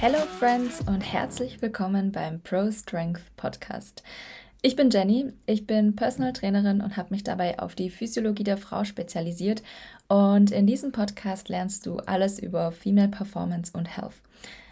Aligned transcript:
Hello 0.00 0.20
Friends 0.38 0.80
und 0.86 1.02
herzlich 1.02 1.60
willkommen 1.60 2.10
beim 2.10 2.40
Pro 2.40 2.72
Strength 2.72 3.20
Podcast. 3.36 4.02
Ich 4.62 4.74
bin 4.74 4.88
Jenny, 4.88 5.34
ich 5.44 5.66
bin 5.66 5.94
Personal 5.94 6.32
Trainerin 6.32 6.80
und 6.80 6.96
habe 6.96 7.10
mich 7.10 7.22
dabei 7.22 7.58
auf 7.58 7.74
die 7.74 7.90
Physiologie 7.90 8.44
der 8.44 8.56
Frau 8.56 8.84
spezialisiert 8.84 9.62
und 10.08 10.52
in 10.52 10.66
diesem 10.66 10.90
Podcast 10.90 11.50
lernst 11.50 11.84
du 11.84 11.98
alles 11.98 12.38
über 12.38 12.72
Female 12.72 13.10
Performance 13.10 13.72
und 13.76 13.94
Health. 13.94 14.22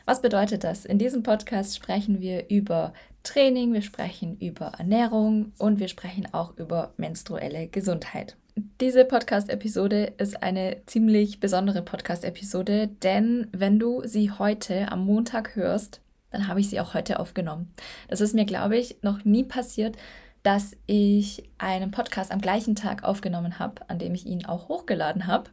Was 0.06 0.23
bedeutet 0.23 0.65
das? 0.65 0.87
In 0.87 0.98
diesem 0.98 1.23
Podcast 1.23 1.77
sprechen 1.77 2.23
wir 2.23 2.48
über 2.48 2.95
Training, 3.23 3.75
wir 3.75 3.83
sprechen 3.83 4.39
über 4.39 4.73
Ernährung 4.79 5.53
und 5.59 5.79
wir 5.79 5.89
sprechen 5.89 6.27
auch 6.33 6.56
über 6.56 6.95
menstruelle 6.97 7.67
Gesundheit. 7.67 8.39
Diese 8.80 9.05
Podcast-Episode 9.05 10.15
ist 10.19 10.43
eine 10.43 10.79
ziemlich 10.87 11.39
besondere 11.39 11.80
Podcast-Episode, 11.80 12.89
denn 12.89 13.47
wenn 13.53 13.79
du 13.79 14.03
sie 14.05 14.33
heute 14.33 14.91
am 14.91 15.05
Montag 15.05 15.55
hörst, 15.55 16.01
dann 16.33 16.48
habe 16.48 16.59
ich 16.59 16.69
sie 16.69 16.81
auch 16.81 16.93
heute 16.93 17.21
aufgenommen. 17.21 17.73
Das 18.09 18.21
ist 18.21 18.34
mir, 18.34 18.47
glaube 18.47 18.77
ich, 18.77 18.97
noch 19.01 19.25
nie 19.25 19.45
passiert, 19.45 19.97
dass 20.43 20.77
ich 20.87 21.48
einen 21.59 21.93
Podcast 21.93 22.33
am 22.33 22.41
gleichen 22.41 22.75
Tag 22.75 23.05
aufgenommen 23.05 23.61
habe, 23.61 23.89
an 23.89 24.01
dem 24.01 24.12
ich 24.12 24.27
ihn 24.27 24.45
auch 24.45 24.69
hochgeladen 24.69 25.29
habe. 25.29 25.51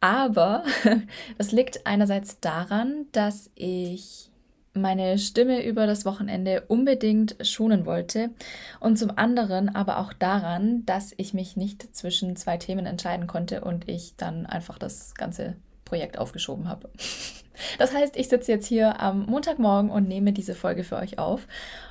Aber 0.00 0.62
das 1.38 1.50
liegt 1.50 1.88
einerseits 1.88 2.38
daran, 2.38 3.06
dass 3.10 3.50
ich 3.56 4.27
meine 4.80 5.18
Stimme 5.18 5.64
über 5.64 5.86
das 5.86 6.04
Wochenende 6.04 6.64
unbedingt 6.68 7.36
schonen 7.42 7.86
wollte 7.86 8.30
und 8.80 8.98
zum 8.98 9.16
anderen 9.16 9.74
aber 9.74 9.98
auch 9.98 10.12
daran, 10.12 10.84
dass 10.86 11.12
ich 11.16 11.34
mich 11.34 11.56
nicht 11.56 11.94
zwischen 11.94 12.36
zwei 12.36 12.56
Themen 12.56 12.86
entscheiden 12.86 13.26
konnte 13.26 13.62
und 13.62 13.88
ich 13.88 14.14
dann 14.16 14.46
einfach 14.46 14.78
das 14.78 15.14
ganze 15.14 15.56
Projekt 15.84 16.18
aufgeschoben 16.18 16.68
habe. 16.68 16.90
Das 17.76 17.92
heißt, 17.92 18.16
ich 18.16 18.28
sitze 18.28 18.52
jetzt 18.52 18.68
hier 18.68 19.00
am 19.00 19.26
Montagmorgen 19.26 19.90
und 19.90 20.06
nehme 20.06 20.32
diese 20.32 20.54
Folge 20.54 20.84
für 20.84 20.94
euch 20.94 21.18
auf 21.18 21.48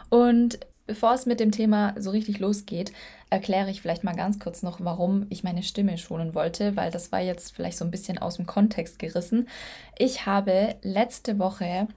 und 0.10 0.60
Bevor 0.88 1.14
es 1.14 1.26
mit 1.26 1.42
dem 1.42 1.52
Thema 1.52 1.94
so 1.98 2.12
richtig 2.12 2.40
losgeht, 2.40 2.94
erkläre 3.30 3.70
ich 3.70 3.82
vielleicht 3.82 4.06
mal 4.06 4.16
ganz 4.16 4.40
kurz 4.40 4.64
noch, 4.64 4.80
warum 4.80 5.28
ich 5.30 5.44
meine 5.44 5.62
Stimme 5.62 5.98
schonen 5.98 6.34
wollte, 6.34 6.78
weil 6.78 6.92
das 6.92 7.12
war 7.12 7.20
jetzt 7.20 7.54
vielleicht 7.54 7.78
so 7.78 7.84
ein 7.84 7.92
bisschen 7.92 8.18
aus 8.18 8.38
dem 8.38 8.46
Kontext 8.46 8.98
gerissen. 8.98 9.50
Ich 9.98 10.26
habe 10.26 10.76
letzte 10.84 11.40
Woche 11.40 11.90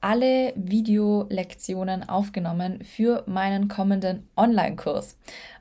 alle 0.00 0.52
Videolektionen 0.56 2.08
aufgenommen 2.08 2.84
für 2.84 3.24
meinen 3.26 3.68
kommenden 3.68 4.28
Online-Kurs. 4.36 5.16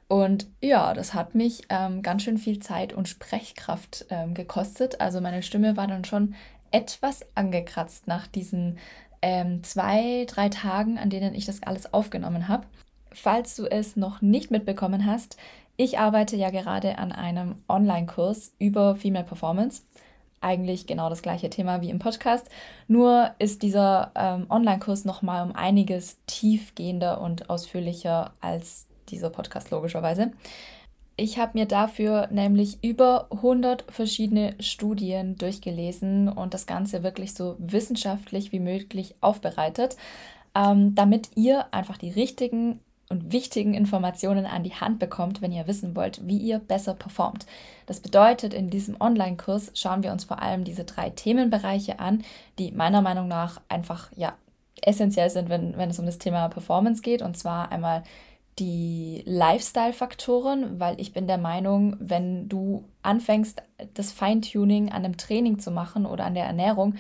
Und 0.08 0.48
ja, 0.62 0.94
das 0.94 1.14
hat 1.14 1.36
mich 1.36 1.64
ähm, 1.70 2.02
ganz 2.02 2.24
schön 2.24 2.38
viel 2.38 2.60
Zeit 2.60 2.94
und 2.94 3.10
Sprechkraft 3.10 4.06
ähm, 4.10 4.34
gekostet. 4.34 5.02
Also 5.02 5.20
meine 5.20 5.44
Stimme 5.44 5.76
war 5.76 5.88
dann 5.88 6.06
schon 6.06 6.36
etwas 6.72 7.26
angekratzt 7.36 8.08
nach 8.08 8.28
diesen 8.28 8.78
ähm, 9.22 9.64
zwei, 9.64 10.26
drei 10.28 10.50
Tagen, 10.50 10.98
an 10.98 11.10
denen 11.10 11.34
ich 11.34 11.46
das 11.46 11.64
alles 11.64 11.94
aufgenommen 11.94 12.48
habe. 12.48 12.68
Falls 13.12 13.56
du 13.56 13.66
es 13.66 13.96
noch 13.96 14.22
nicht 14.22 14.52
mitbekommen 14.52 15.06
hast, 15.06 15.38
ich 15.76 16.00
arbeite 16.00 16.36
ja 16.36 16.50
gerade 16.50 16.98
an 16.98 17.12
einem 17.12 17.56
Online-Kurs 17.68 18.54
über 18.60 18.96
Female 18.96 19.26
Performance 19.26 19.84
eigentlich 20.42 20.88
genau 20.88 21.10
das 21.10 21.22
gleiche 21.22 21.50
Thema 21.50 21.82
wie 21.82 21.90
im 21.90 22.00
Podcast. 22.00 22.48
Nur 22.88 23.32
ist 23.40 23.62
dieser 23.62 24.12
ähm, 24.16 24.46
Online-Kurs 24.50 25.06
nochmal 25.06 25.46
um 25.46 25.56
einiges 25.56 26.18
tiefgehender 26.28 27.22
und 27.22 27.50
ausführlicher 27.50 28.34
als 28.42 28.88
dieser 29.10 29.30
Podcast 29.30 29.72
logischerweise. 29.72 30.32
Ich 31.20 31.40
habe 31.40 31.58
mir 31.58 31.66
dafür 31.66 32.28
nämlich 32.30 32.84
über 32.84 33.28
100 33.32 33.86
verschiedene 33.90 34.54
Studien 34.60 35.36
durchgelesen 35.36 36.30
und 36.30 36.54
das 36.54 36.68
Ganze 36.68 37.02
wirklich 37.02 37.34
so 37.34 37.56
wissenschaftlich 37.58 38.52
wie 38.52 38.60
möglich 38.60 39.16
aufbereitet, 39.20 39.98
ähm, 40.54 40.94
damit 40.94 41.32
ihr 41.36 41.74
einfach 41.74 41.98
die 41.98 42.12
richtigen 42.12 42.82
und 43.10 43.32
wichtigen 43.32 43.74
Informationen 43.74 44.46
an 44.46 44.64
die 44.64 44.74
Hand 44.74 45.00
bekommt, 45.00 45.42
wenn 45.42 45.52
ihr 45.52 45.68
wissen 45.68 45.96
wollt, 45.96 46.28
wie 46.28 46.38
ihr 46.38 46.60
besser 46.60 46.94
performt. 46.94 47.46
Das 47.86 48.00
bedeutet, 48.00 48.54
in 48.54 48.70
diesem 48.70 49.00
Online-Kurs 49.00 49.72
schauen 49.74 50.04
wir 50.04 50.12
uns 50.12 50.26
vor 50.26 50.42
allem 50.42 50.64
diese 50.64 50.84
drei 50.84 51.10
Themenbereiche 51.10 52.00
an, 52.00 52.24
die 52.60 52.72
meiner 52.72 53.02
Meinung 53.02 53.28
nach 53.28 53.62
einfach 53.70 54.10
ja 54.16 54.34
essentiell 54.82 55.30
sind, 55.30 55.50
wenn, 55.50 55.78
wenn 55.78 55.90
es 55.90 56.00
um 56.00 56.06
das 56.06 56.18
Thema 56.18 56.50
Performance 56.50 57.02
geht. 57.02 57.22
Und 57.22 57.38
zwar 57.38 57.72
einmal 57.72 58.04
die 58.60 59.24
Lifestyle-Faktoren, 59.26 60.80
weil 60.80 61.00
ich 61.00 61.14
bin 61.14 61.28
der 61.28 61.38
Meinung, 61.38 61.96
wenn 62.00 62.50
du 62.50 62.86
anfängst, 63.04 63.62
das 63.94 64.12
Feintuning 64.12 64.90
an 64.90 65.06
einem 65.06 65.18
Training 65.18 65.60
zu 65.60 65.72
machen 65.72 66.06
oder 66.06 66.26
an 66.26 66.34
der 66.34 66.46
Ernährung, 66.46 66.96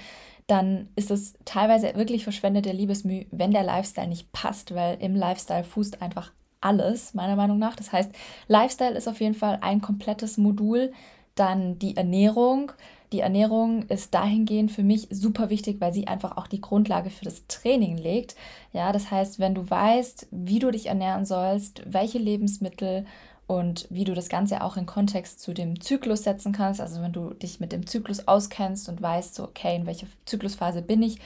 dann 0.47 0.87
ist 0.95 1.11
es 1.11 1.33
teilweise 1.45 1.95
wirklich 1.95 2.23
verschwendete 2.23 2.71
Liebesmüh, 2.71 3.25
wenn 3.31 3.51
der 3.51 3.63
Lifestyle 3.63 4.07
nicht 4.07 4.31
passt, 4.31 4.73
weil 4.73 4.97
im 5.01 5.15
Lifestyle 5.15 5.63
fußt 5.63 6.01
einfach 6.01 6.31
alles, 6.61 7.13
meiner 7.13 7.35
Meinung 7.35 7.59
nach. 7.59 7.75
Das 7.75 7.91
heißt, 7.91 8.11
Lifestyle 8.47 8.95
ist 8.95 9.07
auf 9.07 9.19
jeden 9.19 9.35
Fall 9.35 9.59
ein 9.61 9.81
komplettes 9.81 10.37
Modul. 10.37 10.91
Dann 11.35 11.77
die 11.79 11.97
Ernährung. 11.97 12.71
Die 13.13 13.21
Ernährung 13.21 13.83
ist 13.83 14.13
dahingehend 14.13 14.71
für 14.71 14.83
mich 14.83 15.07
super 15.09 15.49
wichtig, 15.49 15.77
weil 15.79 15.93
sie 15.93 16.07
einfach 16.07 16.35
auch 16.35 16.47
die 16.47 16.59
Grundlage 16.59 17.09
für 17.09 17.23
das 17.23 17.47
Training 17.47 17.97
legt. 17.97 18.35
Ja, 18.73 18.91
das 18.91 19.11
heißt, 19.11 19.39
wenn 19.39 19.55
du 19.55 19.69
weißt, 19.69 20.27
wie 20.31 20.59
du 20.59 20.71
dich 20.71 20.87
ernähren 20.87 21.25
sollst, 21.25 21.81
welche 21.85 22.17
Lebensmittel 22.17 23.05
und 23.47 23.87
wie 23.89 24.03
du 24.03 24.13
das 24.13 24.27
Ganze 24.27 24.61
auch 24.61 24.75
in 24.75 24.85
Kontext 24.85 25.39
zu 25.39 25.53
dem 25.53 25.79
Zyklus 25.79 26.23
setzen 26.23 26.51
kannst. 26.51 26.81
Also 26.81 27.01
wenn 27.01 27.13
du 27.13 27.33
dich 27.33 27.61
mit 27.61 27.71
dem 27.71 27.87
Zyklus 27.87 28.27
auskennst 28.27 28.89
und 28.89 29.01
weißt, 29.01 29.35
so, 29.35 29.43
okay, 29.43 29.77
in 29.77 29.85
welcher 29.85 30.07
Zyklusphase 30.25 30.81
bin 30.81 31.01
ich, 31.01 31.19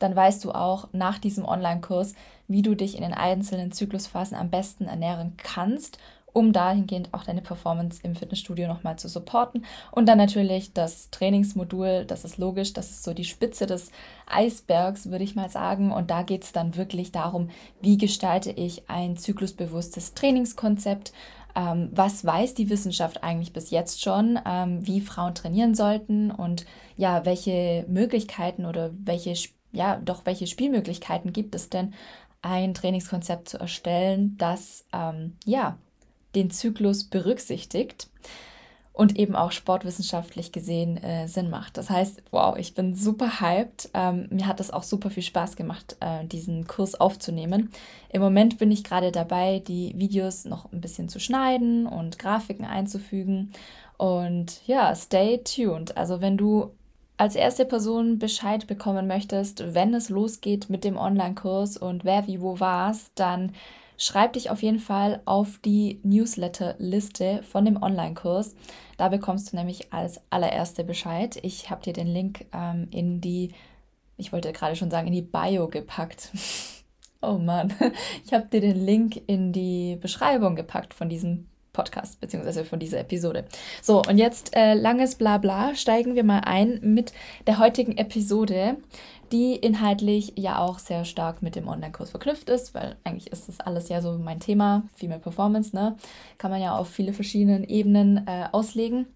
dann 0.00 0.14
weißt 0.14 0.44
du 0.44 0.52
auch 0.52 0.88
nach 0.92 1.18
diesem 1.18 1.44
Online-Kurs, 1.44 2.14
wie 2.48 2.62
du 2.62 2.74
dich 2.74 2.96
in 2.96 3.02
den 3.02 3.14
einzelnen 3.14 3.72
Zyklusphasen 3.72 4.36
am 4.36 4.50
besten 4.50 4.86
ernähren 4.86 5.34
kannst, 5.36 5.98
um 6.38 6.52
dahingehend 6.52 7.12
auch 7.12 7.24
deine 7.24 7.42
Performance 7.42 7.98
im 8.04 8.14
Fitnessstudio 8.14 8.68
nochmal 8.68 8.96
zu 8.96 9.08
supporten. 9.08 9.64
Und 9.90 10.06
dann 10.06 10.18
natürlich 10.18 10.72
das 10.72 11.10
Trainingsmodul, 11.10 12.04
das 12.06 12.24
ist 12.24 12.38
logisch, 12.38 12.72
das 12.72 12.90
ist 12.90 13.02
so 13.02 13.12
die 13.12 13.24
Spitze 13.24 13.66
des 13.66 13.90
Eisbergs, 14.26 15.10
würde 15.10 15.24
ich 15.24 15.34
mal 15.34 15.50
sagen. 15.50 15.90
Und 15.90 16.12
da 16.12 16.22
geht 16.22 16.44
es 16.44 16.52
dann 16.52 16.76
wirklich 16.76 17.10
darum, 17.10 17.50
wie 17.82 17.98
gestalte 17.98 18.52
ich 18.52 18.88
ein 18.88 19.16
zyklusbewusstes 19.16 20.14
Trainingskonzept, 20.14 21.12
ähm, 21.56 21.90
was 21.92 22.24
weiß 22.24 22.54
die 22.54 22.70
Wissenschaft 22.70 23.24
eigentlich 23.24 23.52
bis 23.52 23.70
jetzt 23.70 24.00
schon, 24.00 24.38
ähm, 24.46 24.86
wie 24.86 25.00
Frauen 25.00 25.34
trainieren 25.34 25.74
sollten 25.74 26.30
und 26.30 26.66
ja, 26.96 27.24
welche 27.24 27.84
Möglichkeiten 27.88 28.64
oder 28.64 28.92
welche, 28.92 29.34
ja, 29.72 29.96
doch 29.96 30.24
welche 30.24 30.46
Spielmöglichkeiten 30.46 31.32
gibt 31.32 31.56
es 31.56 31.68
denn, 31.68 31.94
ein 32.42 32.74
Trainingskonzept 32.74 33.48
zu 33.48 33.58
erstellen, 33.58 34.36
das 34.38 34.84
ähm, 34.92 35.36
ja 35.44 35.76
den 36.34 36.50
Zyklus 36.50 37.04
berücksichtigt 37.04 38.08
und 38.98 39.16
eben 39.16 39.36
auch 39.36 39.52
sportwissenschaftlich 39.52 40.50
gesehen 40.50 40.96
äh, 40.96 41.28
Sinn 41.28 41.50
macht. 41.50 41.76
Das 41.76 41.88
heißt, 41.88 42.20
wow, 42.32 42.56
ich 42.58 42.74
bin 42.74 42.96
super 42.96 43.40
hyped. 43.40 43.90
Ähm, 43.94 44.26
mir 44.30 44.48
hat 44.48 44.58
es 44.58 44.72
auch 44.72 44.82
super 44.82 45.08
viel 45.08 45.22
Spaß 45.22 45.54
gemacht, 45.54 45.96
äh, 46.00 46.24
diesen 46.26 46.66
Kurs 46.66 46.96
aufzunehmen. 46.96 47.70
Im 48.12 48.20
Moment 48.20 48.58
bin 48.58 48.72
ich 48.72 48.82
gerade 48.82 49.12
dabei, 49.12 49.60
die 49.60 49.94
Videos 49.96 50.46
noch 50.46 50.72
ein 50.72 50.80
bisschen 50.80 51.08
zu 51.08 51.20
schneiden 51.20 51.86
und 51.86 52.18
Grafiken 52.18 52.64
einzufügen. 52.64 53.52
Und 53.98 54.66
ja, 54.66 54.92
stay 54.96 55.38
tuned. 55.44 55.96
Also 55.96 56.20
wenn 56.20 56.36
du 56.36 56.72
als 57.18 57.36
erste 57.36 57.64
Person 57.66 58.18
Bescheid 58.18 58.66
bekommen 58.66 59.06
möchtest, 59.06 59.74
wenn 59.74 59.94
es 59.94 60.08
losgeht 60.08 60.70
mit 60.70 60.82
dem 60.82 60.96
Online-Kurs 60.96 61.76
und 61.76 62.04
wer 62.04 62.26
wie 62.26 62.40
wo 62.40 62.58
war's, 62.58 63.12
dann 63.14 63.52
schreib 63.98 64.32
dich 64.32 64.48
auf 64.48 64.62
jeden 64.62 64.78
Fall 64.78 65.20
auf 65.26 65.58
die 65.62 66.00
Newsletter-Liste 66.04 67.42
von 67.42 67.66
dem 67.66 67.82
Online-Kurs. 67.82 68.54
Da 68.96 69.08
bekommst 69.08 69.52
du 69.52 69.56
nämlich 69.56 69.92
als 69.92 70.22
allererste 70.30 70.84
Bescheid. 70.84 71.38
Ich 71.42 71.68
habe 71.68 71.82
dir 71.82 71.92
den 71.92 72.06
Link 72.06 72.46
ähm, 72.54 72.88
in 72.90 73.20
die, 73.20 73.52
ich 74.16 74.32
wollte 74.32 74.52
gerade 74.52 74.76
schon 74.76 74.90
sagen, 74.90 75.08
in 75.08 75.12
die 75.12 75.22
Bio 75.22 75.68
gepackt. 75.68 76.30
oh 77.20 77.38
Mann, 77.38 77.74
ich 78.24 78.32
habe 78.32 78.46
dir 78.46 78.60
den 78.60 78.86
Link 78.86 79.20
in 79.26 79.52
die 79.52 79.96
Beschreibung 80.00 80.56
gepackt 80.56 80.94
von 80.94 81.08
diesem 81.08 81.48
Podcast, 81.78 82.20
beziehungsweise 82.20 82.64
von 82.64 82.80
dieser 82.80 82.98
Episode. 82.98 83.44
So, 83.82 84.02
und 84.02 84.18
jetzt 84.18 84.56
äh, 84.56 84.74
langes 84.74 85.14
Blabla, 85.14 85.76
steigen 85.76 86.16
wir 86.16 86.24
mal 86.24 86.40
ein 86.40 86.80
mit 86.82 87.12
der 87.46 87.60
heutigen 87.60 87.96
Episode, 87.96 88.78
die 89.32 89.54
inhaltlich 89.54 90.32
ja 90.36 90.58
auch 90.58 90.78
sehr 90.78 91.04
stark 91.04 91.42
mit 91.42 91.56
dem 91.56 91.68
Online-Kurs 91.68 92.10
verknüpft 92.10 92.48
ist, 92.48 92.74
weil 92.74 92.96
eigentlich 93.04 93.32
ist 93.32 93.48
das 93.48 93.60
alles 93.60 93.88
ja 93.88 94.00
so 94.00 94.18
mein 94.18 94.40
Thema, 94.40 94.84
Female 94.94 95.20
Performance, 95.20 95.74
ne? 95.74 95.96
Kann 96.38 96.50
man 96.50 96.60
ja 96.60 96.76
auf 96.76 96.88
viele 96.88 97.12
verschiedenen 97.12 97.64
Ebenen 97.64 98.26
äh, 98.26 98.48
auslegen. 98.52 99.06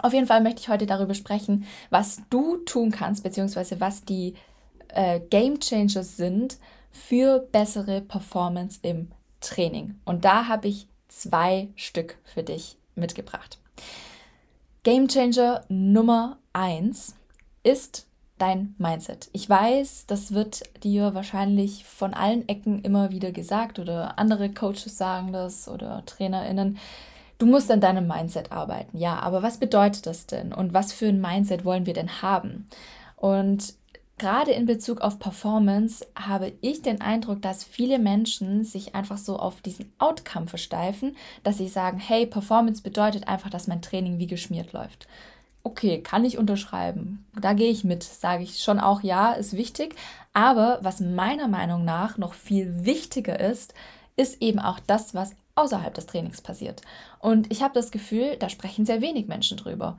Auf 0.00 0.12
jeden 0.12 0.26
Fall 0.26 0.42
möchte 0.42 0.60
ich 0.60 0.68
heute 0.68 0.86
darüber 0.86 1.14
sprechen, 1.14 1.64
was 1.90 2.22
du 2.30 2.58
tun 2.58 2.90
kannst, 2.90 3.22
beziehungsweise 3.22 3.80
was 3.80 4.04
die 4.04 4.34
äh, 4.88 5.20
Game 5.30 5.58
Changers 5.58 6.16
sind 6.16 6.58
für 6.90 7.40
bessere 7.40 8.00
Performance 8.00 8.78
im 8.82 9.10
Training. 9.40 9.98
Und 10.04 10.24
da 10.24 10.48
habe 10.48 10.68
ich 10.68 10.88
zwei 11.08 11.68
Stück 11.76 12.18
für 12.24 12.42
dich 12.42 12.76
mitgebracht. 12.94 13.58
Game 14.82 15.08
Changer 15.08 15.64
Nummer 15.68 16.38
eins 16.52 17.14
ist 17.62 18.07
dein 18.38 18.74
Mindset. 18.78 19.28
Ich 19.32 19.48
weiß, 19.48 20.06
das 20.06 20.32
wird 20.32 20.62
dir 20.82 21.14
wahrscheinlich 21.14 21.84
von 21.84 22.14
allen 22.14 22.48
Ecken 22.48 22.82
immer 22.82 23.10
wieder 23.10 23.32
gesagt 23.32 23.78
oder 23.78 24.18
andere 24.18 24.50
Coaches 24.50 24.96
sagen 24.96 25.32
das 25.32 25.68
oder 25.68 26.04
Trainerinnen. 26.06 26.78
Du 27.38 27.46
musst 27.46 27.70
an 27.70 27.80
deinem 27.80 28.08
Mindset 28.08 28.50
arbeiten. 28.50 28.96
Ja, 28.98 29.20
aber 29.20 29.42
was 29.42 29.58
bedeutet 29.58 30.06
das 30.06 30.26
denn 30.26 30.52
und 30.52 30.74
was 30.74 30.92
für 30.92 31.06
ein 31.06 31.20
Mindset 31.20 31.64
wollen 31.64 31.86
wir 31.86 31.94
denn 31.94 32.22
haben? 32.22 32.66
Und 33.16 33.74
gerade 34.18 34.50
in 34.50 34.66
Bezug 34.66 35.00
auf 35.00 35.18
Performance 35.18 36.04
habe 36.16 36.52
ich 36.60 36.82
den 36.82 37.00
Eindruck, 37.00 37.42
dass 37.42 37.62
viele 37.62 37.98
Menschen 37.98 38.64
sich 38.64 38.94
einfach 38.94 39.18
so 39.18 39.38
auf 39.38 39.60
diesen 39.60 39.92
Outcome 39.98 40.48
versteifen, 40.48 41.16
dass 41.44 41.58
sie 41.58 41.68
sagen, 41.68 41.98
hey, 41.98 42.26
Performance 42.26 42.82
bedeutet 42.82 43.28
einfach, 43.28 43.50
dass 43.50 43.68
mein 43.68 43.82
Training 43.82 44.18
wie 44.18 44.26
geschmiert 44.26 44.72
läuft 44.72 45.06
okay, 45.68 46.02
kann 46.02 46.24
ich 46.24 46.38
unterschreiben. 46.38 47.26
Da 47.38 47.52
gehe 47.52 47.70
ich 47.70 47.84
mit, 47.84 48.02
sage 48.02 48.42
ich 48.42 48.60
schon 48.60 48.80
auch, 48.80 49.02
ja, 49.02 49.32
ist 49.32 49.56
wichtig. 49.56 49.94
Aber 50.32 50.78
was 50.82 51.00
meiner 51.00 51.46
Meinung 51.46 51.84
nach 51.84 52.16
noch 52.16 52.32
viel 52.32 52.86
wichtiger 52.86 53.38
ist, 53.38 53.74
ist 54.16 54.40
eben 54.40 54.58
auch 54.58 54.80
das, 54.86 55.14
was 55.14 55.36
außerhalb 55.56 55.92
des 55.94 56.06
Trainings 56.06 56.40
passiert. 56.40 56.80
Und 57.18 57.52
ich 57.52 57.62
habe 57.62 57.74
das 57.74 57.90
Gefühl, 57.90 58.36
da 58.38 58.48
sprechen 58.48 58.86
sehr 58.86 59.02
wenig 59.02 59.28
Menschen 59.28 59.58
drüber. 59.58 59.98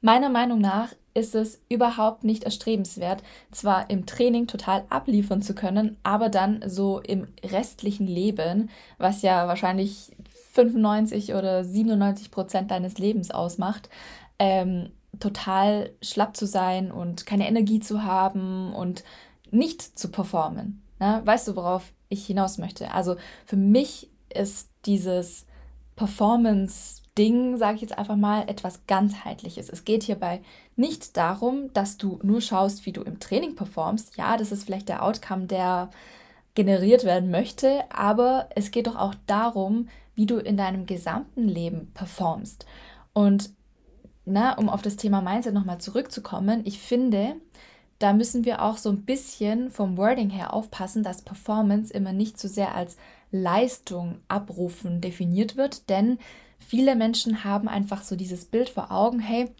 Meiner 0.00 0.28
Meinung 0.28 0.60
nach 0.60 0.90
ist 1.14 1.34
es 1.34 1.60
überhaupt 1.68 2.22
nicht 2.22 2.44
erstrebenswert, 2.44 3.22
zwar 3.50 3.90
im 3.90 4.06
Training 4.06 4.46
total 4.46 4.84
abliefern 4.90 5.42
zu 5.42 5.54
können, 5.54 5.96
aber 6.02 6.28
dann 6.28 6.62
so 6.66 7.00
im 7.00 7.26
restlichen 7.42 8.06
Leben, 8.06 8.70
was 8.98 9.22
ja 9.22 9.48
wahrscheinlich 9.48 10.12
95 10.52 11.34
oder 11.34 11.64
97 11.64 12.30
Prozent 12.30 12.70
deines 12.70 12.98
Lebens 12.98 13.30
ausmacht, 13.30 13.88
ähm, 14.38 14.90
total 15.20 15.90
schlapp 16.02 16.36
zu 16.36 16.46
sein 16.46 16.90
und 16.90 17.26
keine 17.26 17.48
Energie 17.48 17.80
zu 17.80 18.04
haben 18.04 18.74
und 18.74 19.04
nicht 19.50 19.98
zu 19.98 20.10
performen. 20.10 20.82
Ne? 21.00 21.22
Weißt 21.24 21.48
du, 21.48 21.56
worauf 21.56 21.92
ich 22.08 22.26
hinaus 22.26 22.58
möchte? 22.58 22.92
Also 22.92 23.16
für 23.46 23.56
mich 23.56 24.10
ist 24.32 24.70
dieses 24.86 25.46
Performance-Ding, 25.96 27.56
sage 27.56 27.76
ich 27.76 27.82
jetzt 27.82 27.98
einfach 27.98 28.16
mal, 28.16 28.48
etwas 28.48 28.86
ganzheitliches. 28.86 29.68
Es 29.68 29.84
geht 29.84 30.04
hierbei 30.04 30.40
nicht 30.76 31.16
darum, 31.16 31.72
dass 31.72 31.96
du 31.96 32.20
nur 32.22 32.40
schaust, 32.40 32.86
wie 32.86 32.92
du 32.92 33.02
im 33.02 33.18
Training 33.18 33.56
performst. 33.56 34.16
Ja, 34.16 34.36
das 34.36 34.52
ist 34.52 34.64
vielleicht 34.64 34.88
der 34.88 35.02
Outcome, 35.02 35.46
der 35.46 35.90
generiert 36.54 37.04
werden 37.04 37.30
möchte, 37.30 37.84
aber 37.90 38.48
es 38.54 38.70
geht 38.70 38.86
doch 38.86 38.96
auch 38.96 39.14
darum, 39.26 39.88
wie 40.14 40.26
du 40.26 40.38
in 40.38 40.56
deinem 40.56 40.86
gesamten 40.86 41.46
Leben 41.46 41.92
performst. 41.94 42.66
Und 43.12 43.50
na, 44.28 44.56
um 44.58 44.68
auf 44.68 44.82
das 44.82 44.96
Thema 44.96 45.20
Mindset 45.20 45.54
nochmal 45.54 45.78
zurückzukommen, 45.78 46.62
ich 46.64 46.78
finde, 46.78 47.36
da 47.98 48.12
müssen 48.12 48.44
wir 48.44 48.62
auch 48.62 48.76
so 48.76 48.90
ein 48.90 49.02
bisschen 49.02 49.70
vom 49.70 49.96
Wording 49.96 50.30
her 50.30 50.54
aufpassen, 50.54 51.02
dass 51.02 51.22
Performance 51.22 51.92
immer 51.92 52.12
nicht 52.12 52.38
so 52.38 52.46
sehr 52.46 52.74
als 52.74 52.96
Leistung 53.30 54.18
abrufen 54.28 55.00
definiert 55.00 55.56
wird, 55.56 55.88
denn 55.90 56.18
viele 56.58 56.94
Menschen 56.96 57.44
haben 57.44 57.68
einfach 57.68 58.02
so 58.02 58.16
dieses 58.16 58.44
Bild 58.44 58.68
vor 58.68 58.92
Augen, 58.92 59.18
hey, 59.18 59.50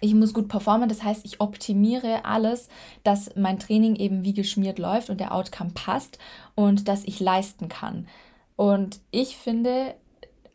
ich 0.00 0.14
muss 0.14 0.32
gut 0.32 0.48
performen, 0.48 0.88
das 0.88 1.02
heißt, 1.02 1.24
ich 1.24 1.40
optimiere 1.40 2.24
alles, 2.24 2.68
dass 3.02 3.34
mein 3.36 3.58
Training 3.58 3.96
eben 3.96 4.24
wie 4.24 4.34
geschmiert 4.34 4.78
läuft 4.78 5.10
und 5.10 5.18
der 5.18 5.34
Outcome 5.34 5.70
passt 5.74 6.18
und 6.54 6.88
dass 6.88 7.04
ich 7.04 7.18
leisten 7.20 7.68
kann. 7.68 8.06
Und 8.56 9.00
ich 9.10 9.36
finde, 9.36 9.94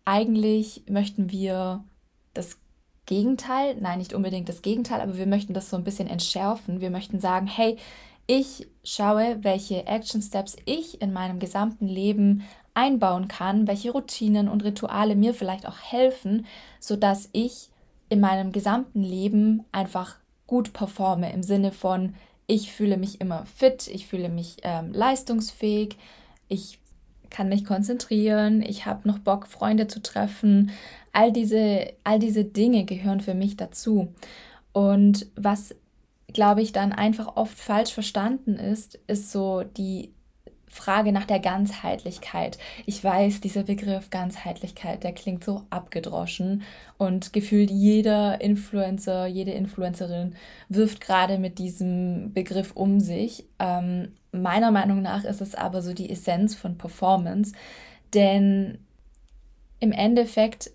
eigentlich 0.06 0.84
möchten 0.88 1.30
wir 1.32 1.84
das 2.34 2.58
Gegenteil, 3.06 3.76
nein, 3.80 4.00
nicht 4.00 4.14
unbedingt 4.14 4.48
das 4.48 4.62
Gegenteil, 4.62 5.02
aber 5.02 5.18
wir 5.18 5.28
möchten 5.28 5.54
das 5.54 5.70
so 5.70 5.78
ein 5.78 5.84
bisschen 5.84 6.08
entschärfen. 6.08 6.82
Wir 6.82 6.90
möchten 6.90 7.20
sagen, 7.20 7.48
hey, 7.48 7.78
ich 8.28 8.68
schaue, 8.84 9.40
welche 9.42 9.86
Action 9.86 10.22
Steps 10.22 10.56
ich 10.66 11.02
in 11.02 11.12
meinem 11.12 11.40
gesamten 11.40 11.88
Leben 11.88 12.44
einbauen 12.74 13.28
kann, 13.28 13.68
welche 13.68 13.92
Routinen 13.92 14.48
und 14.48 14.64
Rituale 14.64 15.16
mir 15.16 15.34
vielleicht 15.34 15.68
auch 15.68 15.78
helfen, 15.80 16.46
sodass 16.80 17.30
ich 17.34 17.70
in 18.10 18.20
meinem 18.20 18.52
gesamten 18.52 19.04
Leben 19.04 19.66
einfach 19.72 20.18
gut 20.48 20.74
performe 20.74 21.32
im 21.34 21.44
Sinne 21.44 21.72
von, 21.72 22.16
ich 22.48 22.72
fühle 22.72 22.98
mich 22.98 23.22
immer 23.22 23.46
fit, 23.46 23.88
ich 23.88 24.08
fühle 24.08 24.30
mich 24.30 24.58
ähm, 24.64 24.94
leistungsfähig, 24.94 25.98
ich 26.48 26.80
kann 27.30 27.50
mich 27.50 27.66
konzentrieren, 27.66 28.62
ich 28.62 28.86
habe 28.86 29.08
noch 29.08 29.20
Bock, 29.20 29.48
Freunde 29.48 29.88
zu 29.88 30.02
treffen. 30.02 30.72
All 31.14 31.32
diese, 31.32 31.94
all 32.04 32.20
diese 32.20 32.44
Dinge 32.44 32.86
gehören 32.86 33.22
für 33.22 33.34
mich 33.34 33.56
dazu. 33.56 34.14
Und 34.74 35.28
was, 35.36 35.76
glaube 36.28 36.62
ich, 36.62 36.74
dann 36.74 36.92
einfach 36.92 37.38
oft 37.38 37.58
falsch 37.58 37.94
verstanden 37.94 38.56
ist, 38.56 39.00
ist 39.08 39.32
so 39.32 39.64
die 39.64 40.12
Frage 40.74 41.12
nach 41.12 41.26
der 41.26 41.40
Ganzheitlichkeit. 41.40 42.58
Ich 42.88 43.04
weiß, 43.04 43.42
dieser 43.42 43.64
Begriff 43.64 44.10
Ganzheitlichkeit, 44.10 45.04
der 45.04 45.14
klingt 45.14 45.44
so 45.44 45.62
abgedroschen 45.70 46.64
und 46.98 47.32
gefühlt 47.32 47.70
jeder 47.70 48.42
Influencer, 48.42 49.28
jede 49.28 49.52
Influencerin 49.52 50.36
wirft 50.70 51.00
gerade 51.00 51.38
mit 51.38 51.60
diesem 51.60 52.34
Begriff 52.34 52.72
um 52.74 53.00
sich. 53.00 53.46
Ähm, 53.60 54.14
meiner 54.32 54.72
Meinung 54.72 55.04
nach 55.04 55.24
ist 55.24 55.42
es 55.42 55.54
aber 55.54 55.84
so 55.84 55.94
die 55.94 56.10
Essenz 56.10 56.56
von 56.56 56.76
Performance, 56.78 57.54
denn 58.16 58.80
im 59.80 59.92
Endeffekt 59.92 60.72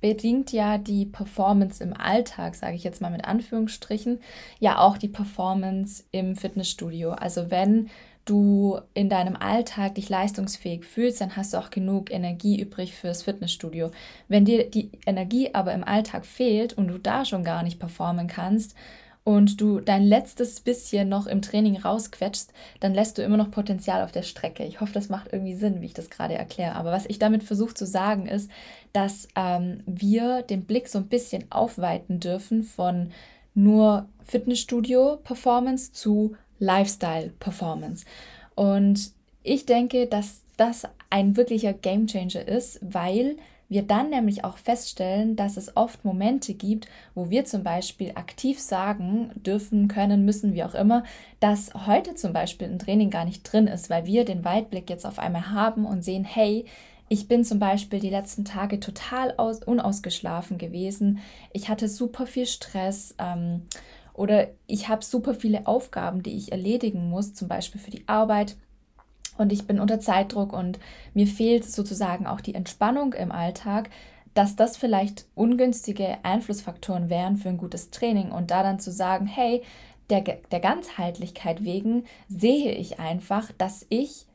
bedingt 0.00 0.52
ja 0.52 0.78
die 0.78 1.06
Performance 1.06 1.82
im 1.82 1.94
Alltag, 1.94 2.54
sage 2.54 2.76
ich 2.76 2.84
jetzt 2.84 3.00
mal 3.00 3.10
mit 3.10 3.24
Anführungsstrichen, 3.24 4.20
ja 4.60 4.78
auch 4.78 4.98
die 4.98 5.08
Performance 5.08 6.04
im 6.12 6.36
Fitnessstudio. 6.36 7.10
Also 7.10 7.50
wenn 7.50 7.88
du 8.24 8.78
in 8.94 9.08
deinem 9.08 9.36
Alltag 9.36 9.94
dich 9.94 10.08
leistungsfähig 10.08 10.84
fühlst, 10.84 11.20
dann 11.20 11.36
hast 11.36 11.54
du 11.54 11.58
auch 11.58 11.70
genug 11.70 12.10
Energie 12.10 12.60
übrig 12.60 12.94
fürs 12.94 13.22
Fitnessstudio. 13.22 13.90
Wenn 14.28 14.44
dir 14.44 14.70
die 14.70 14.90
Energie 15.06 15.54
aber 15.54 15.72
im 15.72 15.84
Alltag 15.84 16.26
fehlt 16.26 16.74
und 16.74 16.88
du 16.88 16.98
da 16.98 17.24
schon 17.24 17.42
gar 17.42 17.62
nicht 17.62 17.78
performen 17.78 18.26
kannst 18.26 18.74
und 19.28 19.60
du 19.60 19.80
dein 19.80 20.06
letztes 20.06 20.58
bisschen 20.58 21.10
noch 21.10 21.26
im 21.26 21.42
Training 21.42 21.76
rausquetschst, 21.76 22.50
dann 22.80 22.94
lässt 22.94 23.18
du 23.18 23.22
immer 23.22 23.36
noch 23.36 23.50
Potenzial 23.50 24.02
auf 24.02 24.10
der 24.10 24.22
Strecke. 24.22 24.64
Ich 24.64 24.80
hoffe, 24.80 24.94
das 24.94 25.10
macht 25.10 25.34
irgendwie 25.34 25.54
Sinn, 25.54 25.82
wie 25.82 25.84
ich 25.84 25.92
das 25.92 26.08
gerade 26.08 26.32
erkläre. 26.32 26.76
Aber 26.76 26.92
was 26.92 27.04
ich 27.04 27.18
damit 27.18 27.42
versuche 27.42 27.74
zu 27.74 27.84
sagen, 27.84 28.26
ist, 28.26 28.50
dass 28.94 29.28
ähm, 29.36 29.82
wir 29.84 30.40
den 30.40 30.64
Blick 30.64 30.88
so 30.88 30.96
ein 30.96 31.08
bisschen 31.08 31.44
aufweiten 31.52 32.20
dürfen 32.20 32.62
von 32.62 33.10
nur 33.54 34.06
Fitnessstudio-Performance 34.24 35.92
zu 35.92 36.34
Lifestyle-Performance. 36.58 38.06
Und 38.54 39.12
ich 39.42 39.66
denke, 39.66 40.06
dass 40.06 40.40
das 40.56 40.84
ein 41.10 41.36
wirklicher 41.36 41.74
Gamechanger 41.74 42.48
ist, 42.48 42.80
weil 42.80 43.36
wir 43.68 43.82
dann 43.82 44.10
nämlich 44.10 44.44
auch 44.44 44.58
feststellen, 44.58 45.36
dass 45.36 45.56
es 45.56 45.76
oft 45.76 46.04
Momente 46.04 46.54
gibt, 46.54 46.88
wo 47.14 47.30
wir 47.30 47.44
zum 47.44 47.62
Beispiel 47.62 48.12
aktiv 48.14 48.58
sagen 48.60 49.30
dürfen, 49.34 49.88
können, 49.88 50.24
müssen, 50.24 50.54
wie 50.54 50.64
auch 50.64 50.74
immer, 50.74 51.04
dass 51.40 51.72
heute 51.86 52.14
zum 52.14 52.32
Beispiel 52.32 52.68
ein 52.68 52.78
Training 52.78 53.10
gar 53.10 53.24
nicht 53.24 53.42
drin 53.42 53.66
ist, 53.66 53.90
weil 53.90 54.06
wir 54.06 54.24
den 54.24 54.44
Weitblick 54.44 54.88
jetzt 54.88 55.06
auf 55.06 55.18
einmal 55.18 55.50
haben 55.50 55.84
und 55.84 56.02
sehen, 56.02 56.24
hey, 56.24 56.64
ich 57.10 57.26
bin 57.28 57.44
zum 57.44 57.58
Beispiel 57.58 58.00
die 58.00 58.10
letzten 58.10 58.44
Tage 58.44 58.80
total 58.80 59.34
aus, 59.36 59.62
unausgeschlafen 59.62 60.58
gewesen. 60.58 61.20
Ich 61.52 61.68
hatte 61.68 61.88
super 61.88 62.26
viel 62.26 62.46
Stress. 62.46 63.14
Ähm, 63.18 63.62
oder 64.18 64.48
ich 64.66 64.88
habe 64.88 65.04
super 65.04 65.32
viele 65.32 65.68
Aufgaben, 65.68 66.24
die 66.24 66.36
ich 66.36 66.50
erledigen 66.50 67.08
muss, 67.08 67.34
zum 67.34 67.46
Beispiel 67.46 67.80
für 67.80 67.92
die 67.92 68.06
Arbeit. 68.08 68.56
Und 69.38 69.52
ich 69.52 69.66
bin 69.66 69.80
unter 69.80 70.00
Zeitdruck 70.00 70.52
und 70.52 70.78
mir 71.14 71.26
fehlt 71.26 71.64
sozusagen 71.64 72.26
auch 72.26 72.40
die 72.40 72.54
Entspannung 72.54 73.14
im 73.14 73.32
Alltag, 73.32 73.90
dass 74.34 74.56
das 74.56 74.76
vielleicht 74.76 75.26
ungünstige 75.34 76.18
Einflussfaktoren 76.22 77.08
wären 77.08 77.36
für 77.36 77.48
ein 77.48 77.56
gutes 77.56 77.90
Training. 77.90 78.30
Und 78.30 78.50
da 78.50 78.62
dann 78.62 78.78
zu 78.78 78.92
sagen, 78.92 79.26
hey, 79.26 79.62
der, 80.10 80.20
der 80.22 80.60
Ganzheitlichkeit 80.60 81.64
wegen 81.64 82.04
sehe 82.28 82.72
ich 82.72 83.00
einfach, 83.00 83.50
dass 83.58 83.86
ich 83.88 84.26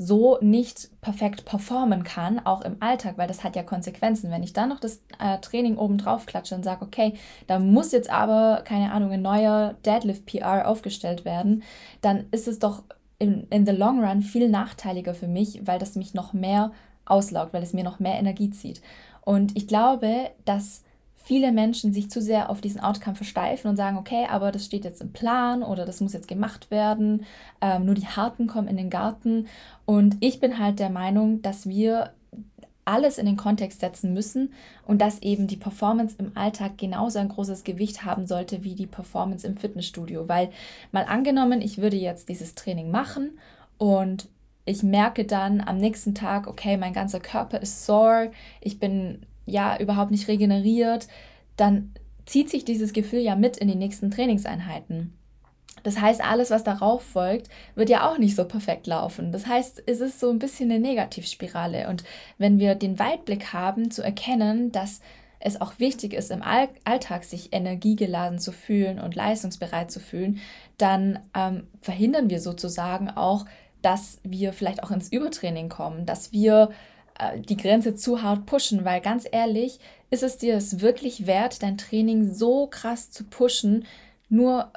so 0.00 0.38
nicht 0.40 0.90
perfekt 1.00 1.44
performen 1.44 2.04
kann, 2.04 2.38
auch 2.38 2.60
im 2.60 2.76
Alltag, 2.78 3.18
weil 3.18 3.26
das 3.26 3.42
hat 3.42 3.56
ja 3.56 3.64
Konsequenzen. 3.64 4.30
Wenn 4.30 4.44
ich 4.44 4.52
dann 4.52 4.68
noch 4.68 4.78
das 4.78 5.02
äh, 5.18 5.38
Training 5.40 5.76
oben 5.76 5.98
drauf 5.98 6.24
klatsche 6.24 6.54
und 6.54 6.62
sage, 6.62 6.84
okay, 6.84 7.14
da 7.48 7.58
muss 7.58 7.90
jetzt 7.90 8.08
aber, 8.08 8.62
keine 8.64 8.92
Ahnung, 8.92 9.10
ein 9.10 9.22
neuer 9.22 9.74
Deadlift-PR 9.84 10.68
aufgestellt 10.68 11.24
werden, 11.24 11.64
dann 12.00 12.26
ist 12.30 12.46
es 12.46 12.60
doch 12.60 12.84
in, 13.18 13.46
in 13.50 13.66
the 13.66 13.72
long 13.72 14.00
run 14.04 14.22
viel 14.22 14.48
nachteiliger 14.48 15.14
für 15.14 15.28
mich, 15.28 15.66
weil 15.66 15.78
das 15.78 15.96
mich 15.96 16.14
noch 16.14 16.32
mehr 16.32 16.72
auslaugt, 17.04 17.52
weil 17.52 17.62
es 17.62 17.72
mir 17.72 17.84
noch 17.84 17.98
mehr 17.98 18.18
Energie 18.18 18.50
zieht. 18.50 18.80
Und 19.22 19.56
ich 19.56 19.66
glaube, 19.66 20.30
dass 20.44 20.82
viele 21.16 21.52
Menschen 21.52 21.92
sich 21.92 22.10
zu 22.10 22.22
sehr 22.22 22.48
auf 22.48 22.62
diesen 22.62 22.80
Outcome 22.80 23.16
versteifen 23.16 23.68
und 23.68 23.76
sagen, 23.76 23.98
okay, 23.98 24.26
aber 24.30 24.50
das 24.50 24.64
steht 24.64 24.84
jetzt 24.84 25.02
im 25.02 25.12
Plan 25.12 25.62
oder 25.62 25.84
das 25.84 26.00
muss 26.00 26.14
jetzt 26.14 26.28
gemacht 26.28 26.70
werden, 26.70 27.26
ähm, 27.60 27.84
nur 27.84 27.94
die 27.94 28.06
Harten 28.06 28.46
kommen 28.46 28.68
in 28.68 28.78
den 28.78 28.88
Garten. 28.88 29.46
Und 29.84 30.16
ich 30.20 30.40
bin 30.40 30.58
halt 30.58 30.78
der 30.78 30.88
Meinung, 30.88 31.42
dass 31.42 31.68
wir 31.68 32.12
alles 32.88 33.18
in 33.18 33.26
den 33.26 33.36
Kontext 33.36 33.80
setzen 33.80 34.14
müssen 34.14 34.54
und 34.86 35.00
dass 35.00 35.20
eben 35.20 35.46
die 35.46 35.58
Performance 35.58 36.16
im 36.18 36.36
Alltag 36.36 36.78
genauso 36.78 37.18
ein 37.18 37.28
großes 37.28 37.62
Gewicht 37.62 38.04
haben 38.04 38.26
sollte 38.26 38.64
wie 38.64 38.74
die 38.74 38.86
Performance 38.86 39.46
im 39.46 39.58
Fitnessstudio. 39.58 40.26
Weil 40.28 40.50
mal 40.90 41.04
angenommen, 41.04 41.60
ich 41.60 41.78
würde 41.78 41.98
jetzt 41.98 42.30
dieses 42.30 42.54
Training 42.54 42.90
machen 42.90 43.38
und 43.76 44.28
ich 44.64 44.82
merke 44.82 45.24
dann 45.24 45.60
am 45.60 45.76
nächsten 45.76 46.14
Tag, 46.14 46.46
okay, 46.46 46.78
mein 46.78 46.94
ganzer 46.94 47.20
Körper 47.20 47.60
ist 47.60 47.84
sore, 47.84 48.30
ich 48.62 48.78
bin 48.78 49.26
ja 49.44 49.78
überhaupt 49.78 50.10
nicht 50.10 50.28
regeneriert, 50.28 51.08
dann 51.56 51.92
zieht 52.24 52.48
sich 52.48 52.64
dieses 52.64 52.94
Gefühl 52.94 53.20
ja 53.20 53.36
mit 53.36 53.58
in 53.58 53.68
die 53.68 53.74
nächsten 53.74 54.10
Trainingseinheiten. 54.10 55.17
Das 55.88 56.02
heißt, 56.02 56.22
alles, 56.22 56.50
was 56.50 56.64
darauf 56.64 57.02
folgt, 57.02 57.48
wird 57.74 57.88
ja 57.88 58.06
auch 58.06 58.18
nicht 58.18 58.36
so 58.36 58.44
perfekt 58.44 58.86
laufen. 58.86 59.32
Das 59.32 59.46
heißt, 59.46 59.84
es 59.86 60.00
ist 60.02 60.20
so 60.20 60.28
ein 60.28 60.38
bisschen 60.38 60.70
eine 60.70 60.80
Negativspirale. 60.80 61.88
Und 61.88 62.04
wenn 62.36 62.58
wir 62.58 62.74
den 62.74 62.98
Weitblick 62.98 63.54
haben, 63.54 63.90
zu 63.90 64.02
erkennen, 64.02 64.70
dass 64.70 65.00
es 65.40 65.62
auch 65.62 65.78
wichtig 65.78 66.12
ist, 66.12 66.30
im 66.30 66.42
Alltag 66.42 67.24
sich 67.24 67.54
energiegeladen 67.54 68.38
zu 68.38 68.52
fühlen 68.52 69.00
und 69.00 69.14
leistungsbereit 69.14 69.90
zu 69.90 69.98
fühlen, 69.98 70.40
dann 70.76 71.20
ähm, 71.34 71.68
verhindern 71.80 72.28
wir 72.28 72.40
sozusagen 72.40 73.08
auch, 73.08 73.46
dass 73.80 74.20
wir 74.24 74.52
vielleicht 74.52 74.82
auch 74.82 74.90
ins 74.90 75.10
Übertraining 75.10 75.70
kommen, 75.70 76.04
dass 76.04 76.32
wir 76.32 76.68
äh, 77.18 77.40
die 77.40 77.56
Grenze 77.56 77.94
zu 77.94 78.20
hart 78.20 78.44
pushen, 78.44 78.84
weil 78.84 79.00
ganz 79.00 79.26
ehrlich, 79.32 79.78
ist 80.10 80.22
es 80.22 80.36
dir 80.36 80.54
es 80.54 80.82
wirklich 80.82 81.26
wert, 81.26 81.62
dein 81.62 81.78
Training 81.78 82.30
so 82.30 82.66
krass 82.66 83.10
zu 83.10 83.24
pushen, 83.24 83.86
nur 84.28 84.70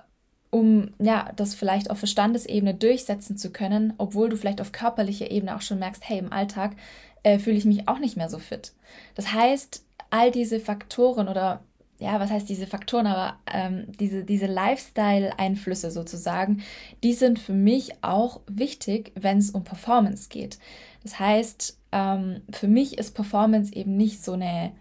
um 0.51 0.91
ja, 0.99 1.31
das 1.35 1.55
vielleicht 1.55 1.89
auf 1.89 1.97
Verstandesebene 1.97 2.75
durchsetzen 2.75 3.37
zu 3.37 3.51
können, 3.51 3.93
obwohl 3.97 4.29
du 4.29 4.37
vielleicht 4.37 4.61
auf 4.61 4.71
körperlicher 4.71 5.31
Ebene 5.31 5.55
auch 5.55 5.61
schon 5.61 5.79
merkst, 5.79 6.07
hey, 6.07 6.19
im 6.19 6.31
Alltag 6.31 6.75
äh, 7.23 7.39
fühle 7.39 7.57
ich 7.57 7.65
mich 7.65 7.87
auch 7.87 7.99
nicht 7.99 8.17
mehr 8.17 8.29
so 8.29 8.37
fit. 8.37 8.73
Das 9.15 9.33
heißt, 9.33 9.83
all 10.09 10.29
diese 10.29 10.59
Faktoren 10.59 11.27
oder 11.27 11.63
ja, 11.99 12.19
was 12.19 12.31
heißt 12.31 12.49
diese 12.49 12.65
Faktoren, 12.65 13.05
aber 13.05 13.37
ähm, 13.45 13.85
diese, 13.99 14.23
diese 14.23 14.47
Lifestyle-Einflüsse 14.47 15.91
sozusagen, 15.91 16.63
die 17.03 17.13
sind 17.13 17.37
für 17.37 17.53
mich 17.53 17.91
auch 18.03 18.41
wichtig, 18.47 19.11
wenn 19.15 19.37
es 19.37 19.51
um 19.51 19.63
Performance 19.63 20.27
geht. 20.27 20.57
Das 21.03 21.19
heißt, 21.19 21.77
ähm, 21.91 22.41
für 22.51 22.67
mich 22.67 22.97
ist 22.97 23.13
Performance 23.13 23.73
eben 23.73 23.97
nicht 23.97 24.23
so 24.23 24.33
eine 24.33 24.71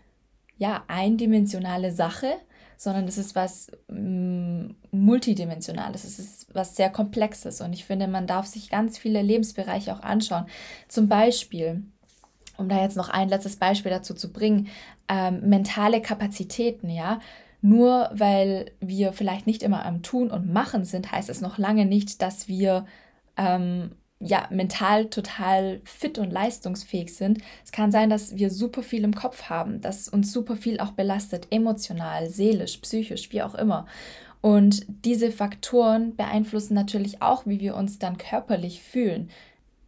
ja, 0.56 0.82
eindimensionale 0.88 1.92
Sache, 1.92 2.36
sondern 2.80 3.04
das 3.04 3.18
ist 3.18 3.34
was 3.34 3.70
mm, 3.88 4.70
multidimensionales, 4.90 6.04
es 6.04 6.18
ist 6.18 6.46
was 6.54 6.76
sehr 6.76 6.88
komplexes 6.88 7.60
und 7.60 7.74
ich 7.74 7.84
finde, 7.84 8.08
man 8.08 8.26
darf 8.26 8.46
sich 8.46 8.70
ganz 8.70 8.96
viele 8.96 9.20
Lebensbereiche 9.20 9.92
auch 9.92 10.00
anschauen. 10.00 10.46
Zum 10.88 11.06
Beispiel, 11.06 11.82
um 12.56 12.70
da 12.70 12.80
jetzt 12.80 12.96
noch 12.96 13.10
ein 13.10 13.28
letztes 13.28 13.56
Beispiel 13.56 13.90
dazu 13.90 14.14
zu 14.14 14.32
bringen, 14.32 14.68
ähm, 15.08 15.46
mentale 15.46 16.00
Kapazitäten, 16.00 16.88
ja. 16.88 17.20
Nur 17.60 18.08
weil 18.14 18.70
wir 18.80 19.12
vielleicht 19.12 19.46
nicht 19.46 19.62
immer 19.62 19.84
am 19.84 20.02
Tun 20.02 20.30
und 20.30 20.50
Machen 20.50 20.86
sind, 20.86 21.12
heißt 21.12 21.28
es 21.28 21.42
noch 21.42 21.58
lange 21.58 21.84
nicht, 21.84 22.22
dass 22.22 22.48
wir 22.48 22.86
ähm, 23.36 23.90
ja, 24.20 24.46
mental 24.50 25.06
total 25.06 25.80
fit 25.84 26.18
und 26.18 26.30
leistungsfähig 26.30 27.14
sind. 27.14 27.38
Es 27.64 27.72
kann 27.72 27.90
sein, 27.90 28.10
dass 28.10 28.36
wir 28.36 28.50
super 28.50 28.82
viel 28.82 29.02
im 29.02 29.14
Kopf 29.14 29.44
haben, 29.44 29.80
dass 29.80 30.08
uns 30.08 30.30
super 30.30 30.56
viel 30.56 30.78
auch 30.78 30.92
belastet, 30.92 31.46
emotional, 31.50 32.28
seelisch, 32.28 32.76
psychisch, 32.78 33.32
wie 33.32 33.42
auch 33.42 33.54
immer. 33.54 33.86
Und 34.42 34.84
diese 35.04 35.30
Faktoren 35.32 36.16
beeinflussen 36.16 36.74
natürlich 36.74 37.22
auch, 37.22 37.46
wie 37.46 37.60
wir 37.60 37.74
uns 37.76 37.98
dann 37.98 38.18
körperlich 38.18 38.82
fühlen. 38.82 39.30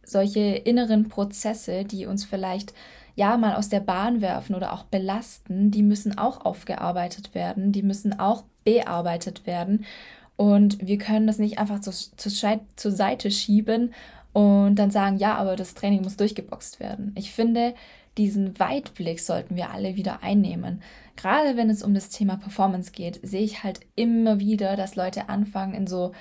Solche 0.03 0.41
inneren 0.41 1.09
Prozesse, 1.09 1.85
die 1.85 2.07
uns 2.07 2.25
vielleicht 2.25 2.73
ja 3.15 3.37
mal 3.37 3.55
aus 3.55 3.69
der 3.69 3.79
Bahn 3.79 4.21
werfen 4.21 4.55
oder 4.55 4.73
auch 4.73 4.83
belasten, 4.83 5.69
die 5.69 5.83
müssen 5.83 6.17
auch 6.17 6.43
aufgearbeitet 6.43 7.35
werden, 7.35 7.71
die 7.71 7.83
müssen 7.83 8.19
auch 8.19 8.43
bearbeitet 8.63 9.45
werden. 9.45 9.85
Und 10.35 10.85
wir 10.85 10.97
können 10.97 11.27
das 11.27 11.37
nicht 11.37 11.59
einfach 11.59 11.79
zu, 11.81 11.91
zu, 11.91 12.59
zur 12.75 12.91
Seite 12.91 13.29
schieben 13.29 13.93
und 14.33 14.75
dann 14.75 14.91
sagen, 14.91 15.17
ja, 15.17 15.35
aber 15.35 15.55
das 15.55 15.75
Training 15.75 16.01
muss 16.01 16.17
durchgeboxt 16.17 16.79
werden. 16.79 17.13
Ich 17.15 17.31
finde, 17.31 17.73
diesen 18.17 18.59
Weitblick 18.59 19.19
sollten 19.19 19.55
wir 19.55 19.71
alle 19.71 19.95
wieder 19.95 20.21
einnehmen. 20.21 20.81
Gerade 21.15 21.55
wenn 21.55 21.69
es 21.69 21.83
um 21.83 21.93
das 21.93 22.09
Thema 22.09 22.37
Performance 22.37 22.91
geht, 22.91 23.19
sehe 23.23 23.43
ich 23.43 23.63
halt 23.63 23.81
immer 23.95 24.39
wieder, 24.39 24.75
dass 24.75 24.95
Leute 24.95 25.29
anfangen, 25.29 25.73
in 25.73 25.87
so 25.87 26.11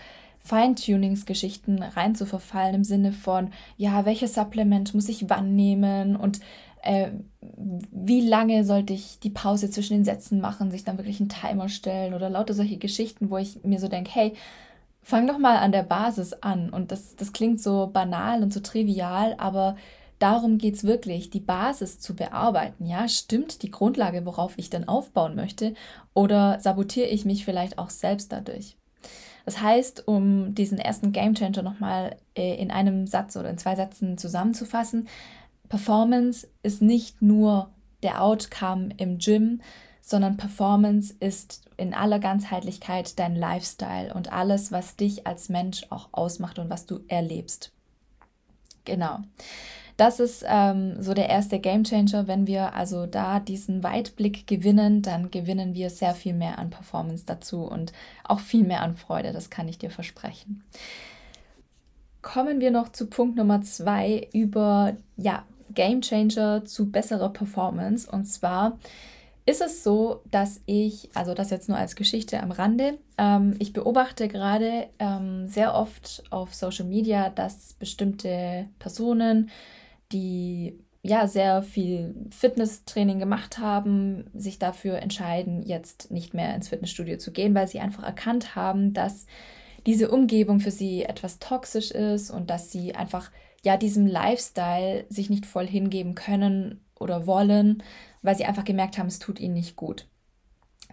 Feintunings-Geschichten 0.40 1.82
rein 1.82 2.14
zu 2.14 2.26
verfallen 2.26 2.74
im 2.74 2.84
Sinne 2.84 3.12
von, 3.12 3.50
ja, 3.76 4.04
welches 4.04 4.34
Supplement 4.34 4.92
muss 4.94 5.08
ich 5.08 5.28
wann 5.28 5.54
nehmen 5.54 6.16
und 6.16 6.40
äh, 6.82 7.10
wie 7.40 8.20
lange 8.20 8.64
sollte 8.64 8.92
ich 8.92 9.20
die 9.20 9.30
Pause 9.30 9.70
zwischen 9.70 9.94
den 9.94 10.04
Sätzen 10.04 10.40
machen, 10.40 10.70
sich 10.70 10.84
dann 10.84 10.98
wirklich 10.98 11.20
einen 11.20 11.28
Timer 11.28 11.68
stellen 11.68 12.12
oder 12.12 12.28
lauter 12.28 12.54
solche 12.54 12.76
Geschichten, 12.76 13.30
wo 13.30 13.38
ich 13.38 13.62
mir 13.62 13.78
so 13.78 13.88
denke, 13.88 14.10
hey, 14.12 14.32
fang 15.02 15.26
doch 15.26 15.38
mal 15.38 15.56
an 15.56 15.72
der 15.72 15.82
Basis 15.82 16.32
an. 16.32 16.70
Und 16.70 16.92
das, 16.92 17.16
das 17.16 17.32
klingt 17.32 17.60
so 17.60 17.90
banal 17.92 18.42
und 18.42 18.52
so 18.52 18.60
trivial, 18.60 19.34
aber 19.38 19.76
darum 20.18 20.58
geht 20.58 20.76
es 20.76 20.84
wirklich, 20.84 21.30
die 21.30 21.40
Basis 21.40 21.98
zu 21.98 22.14
bearbeiten. 22.14 22.86
Ja, 22.86 23.08
stimmt 23.08 23.62
die 23.62 23.70
Grundlage, 23.70 24.24
worauf 24.24 24.54
ich 24.56 24.70
denn 24.70 24.86
aufbauen 24.88 25.34
möchte? 25.34 25.74
Oder 26.14 26.60
sabotiere 26.60 27.08
ich 27.08 27.24
mich 27.24 27.44
vielleicht 27.44 27.78
auch 27.78 27.90
selbst 27.90 28.30
dadurch? 28.32 28.76
Das 29.44 29.60
heißt, 29.60 30.06
um 30.06 30.54
diesen 30.54 30.78
ersten 30.78 31.10
Gamechanger 31.10 31.62
nochmal 31.62 32.16
äh, 32.36 32.54
in 32.62 32.70
einem 32.70 33.08
Satz 33.08 33.36
oder 33.36 33.50
in 33.50 33.58
zwei 33.58 33.74
Sätzen 33.74 34.16
zusammenzufassen, 34.16 35.08
Performance 35.68 36.46
ist 36.62 36.82
nicht 36.82 37.22
nur 37.22 37.70
der 38.02 38.22
Outcome 38.22 38.90
im 38.98 39.18
Gym, 39.18 39.60
sondern 40.02 40.36
Performance 40.36 41.14
ist 41.20 41.62
in 41.76 41.94
aller 41.94 42.18
Ganzheitlichkeit 42.18 43.18
dein 43.18 43.36
Lifestyle 43.36 44.12
und 44.12 44.32
alles, 44.32 44.72
was 44.72 44.96
dich 44.96 45.26
als 45.26 45.48
Mensch 45.48 45.86
auch 45.90 46.08
ausmacht 46.10 46.58
und 46.58 46.68
was 46.68 46.86
du 46.86 47.00
erlebst. 47.06 47.72
Genau. 48.84 49.20
Das 49.96 50.18
ist 50.18 50.44
ähm, 50.48 51.00
so 51.00 51.14
der 51.14 51.28
erste 51.28 51.60
Game 51.60 51.84
Changer. 51.84 52.26
Wenn 52.26 52.48
wir 52.48 52.74
also 52.74 53.06
da 53.06 53.38
diesen 53.38 53.84
Weitblick 53.84 54.46
gewinnen, 54.48 55.02
dann 55.02 55.30
gewinnen 55.30 55.74
wir 55.74 55.90
sehr 55.90 56.14
viel 56.14 56.34
mehr 56.34 56.58
an 56.58 56.70
Performance 56.70 57.24
dazu 57.24 57.62
und 57.62 57.92
auch 58.24 58.40
viel 58.40 58.64
mehr 58.64 58.80
an 58.80 58.96
Freude. 58.96 59.32
Das 59.32 59.50
kann 59.50 59.68
ich 59.68 59.78
dir 59.78 59.90
versprechen. 59.90 60.64
Kommen 62.22 62.60
wir 62.60 62.70
noch 62.72 62.90
zu 62.90 63.06
Punkt 63.06 63.36
Nummer 63.36 63.62
zwei 63.62 64.28
über 64.32 64.96
ja, 65.16 65.44
Game 65.74 66.00
Changer 66.00 66.64
zu 66.64 66.90
besserer 66.90 67.28
Performance. 67.28 68.10
Und 68.10 68.26
zwar 68.26 68.78
ist 69.44 69.60
es 69.60 69.82
so, 69.82 70.22
dass 70.30 70.60
ich, 70.66 71.10
also 71.14 71.34
das 71.34 71.50
jetzt 71.50 71.68
nur 71.68 71.78
als 71.78 71.96
Geschichte 71.96 72.40
am 72.40 72.52
Rande, 72.52 72.98
ähm, 73.18 73.56
ich 73.58 73.72
beobachte 73.72 74.28
gerade 74.28 74.88
ähm, 74.98 75.48
sehr 75.48 75.74
oft 75.74 76.22
auf 76.30 76.54
Social 76.54 76.86
Media, 76.86 77.28
dass 77.28 77.72
bestimmte 77.74 78.68
Personen, 78.78 79.50
die 80.12 80.78
ja 81.02 81.26
sehr 81.26 81.62
viel 81.62 82.14
Fitnesstraining 82.30 83.18
gemacht 83.18 83.58
haben, 83.58 84.30
sich 84.32 84.60
dafür 84.60 84.98
entscheiden, 85.00 85.62
jetzt 85.62 86.12
nicht 86.12 86.32
mehr 86.32 86.54
ins 86.54 86.68
Fitnessstudio 86.68 87.18
zu 87.18 87.32
gehen, 87.32 87.54
weil 87.54 87.66
sie 87.66 87.80
einfach 87.80 88.04
erkannt 88.04 88.54
haben, 88.54 88.92
dass 88.92 89.26
diese 89.84 90.10
Umgebung 90.12 90.60
für 90.60 90.70
sie 90.70 91.02
etwas 91.02 91.40
toxisch 91.40 91.90
ist 91.90 92.30
und 92.30 92.50
dass 92.50 92.70
sie 92.70 92.94
einfach 92.94 93.32
ja 93.64 93.76
diesem 93.76 94.06
Lifestyle 94.06 95.04
sich 95.08 95.28
nicht 95.28 95.46
voll 95.46 95.66
hingeben 95.66 96.14
können 96.14 96.80
oder 97.00 97.26
wollen, 97.26 97.82
weil 98.22 98.36
sie 98.36 98.44
einfach 98.44 98.64
gemerkt 98.64 98.98
haben, 98.98 99.08
es 99.08 99.18
tut 99.18 99.40
ihnen 99.40 99.54
nicht 99.54 99.76
gut. 99.76 100.08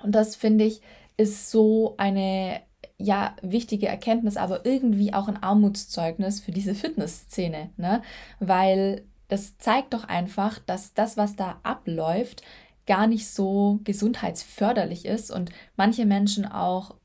Und 0.03 0.13
das 0.13 0.35
finde 0.35 0.65
ich 0.65 0.81
ist 1.17 1.51
so 1.51 1.95
eine 1.97 2.61
ja 2.97 3.35
wichtige 3.41 3.87
Erkenntnis, 3.87 4.37
aber 4.37 4.65
irgendwie 4.65 5.13
auch 5.13 5.27
ein 5.27 5.41
Armutszeugnis 5.41 6.39
für 6.39 6.51
diese 6.51 6.75
Fitnessszene, 6.75 7.71
ne? 7.77 8.01
Weil 8.39 9.05
das 9.27 9.57
zeigt 9.57 9.93
doch 9.93 10.05
einfach, 10.05 10.59
dass 10.59 10.93
das, 10.93 11.17
was 11.17 11.35
da 11.35 11.59
abläuft, 11.63 12.41
gar 12.87 13.05
nicht 13.05 13.27
so 13.29 13.79
gesundheitsförderlich 13.83 15.05
ist 15.05 15.29
und 15.29 15.51
manche 15.75 16.05
Menschen 16.05 16.45
auch 16.45 16.95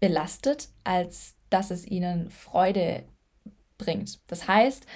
belastet, 0.00 0.68
als 0.84 1.36
dass 1.50 1.70
es 1.70 1.86
ihnen 1.86 2.30
Freude 2.30 3.04
bringt. 3.76 4.20
Das 4.28 4.48
heißt, 4.48 4.86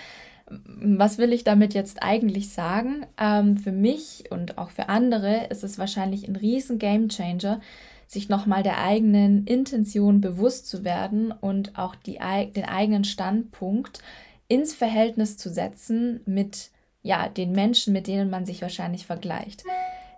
was 0.51 1.19
will 1.19 1.33
ich 1.33 1.45
damit 1.45 1.75
jetzt 1.75 2.03
eigentlich 2.03 2.51
sagen? 2.51 3.07
Ähm, 3.19 3.57
für 3.57 3.73
mich 3.73 4.25
und 4.31 4.59
auch 4.59 4.71
für 4.71 4.89
andere 4.89 5.47
ist 5.47 5.65
es 5.65 5.79
wahrscheinlich 5.79 6.27
ein 6.27 6.37
riesen 6.37 6.79
Gamechanger, 6.79 7.61
sich 8.07 8.29
nochmal 8.29 8.63
der 8.63 8.83
eigenen 8.83 9.45
Intention 9.47 10.21
bewusst 10.21 10.67
zu 10.69 10.85
werden 10.85 11.31
und 11.33 11.79
auch 11.79 11.95
die, 11.95 12.19
den 12.57 12.65
eigenen 12.65 13.05
Standpunkt 13.05 14.01
ins 14.49 14.75
Verhältnis 14.75 15.37
zu 15.37 15.51
setzen 15.51 16.21
mit 16.25 16.71
ja, 17.03 17.29
den 17.29 17.53
Menschen, 17.53 17.93
mit 17.93 18.07
denen 18.07 18.31
man 18.31 18.47
sich 18.47 18.63
wahrscheinlich 18.63 19.07
vergleicht. 19.07 19.65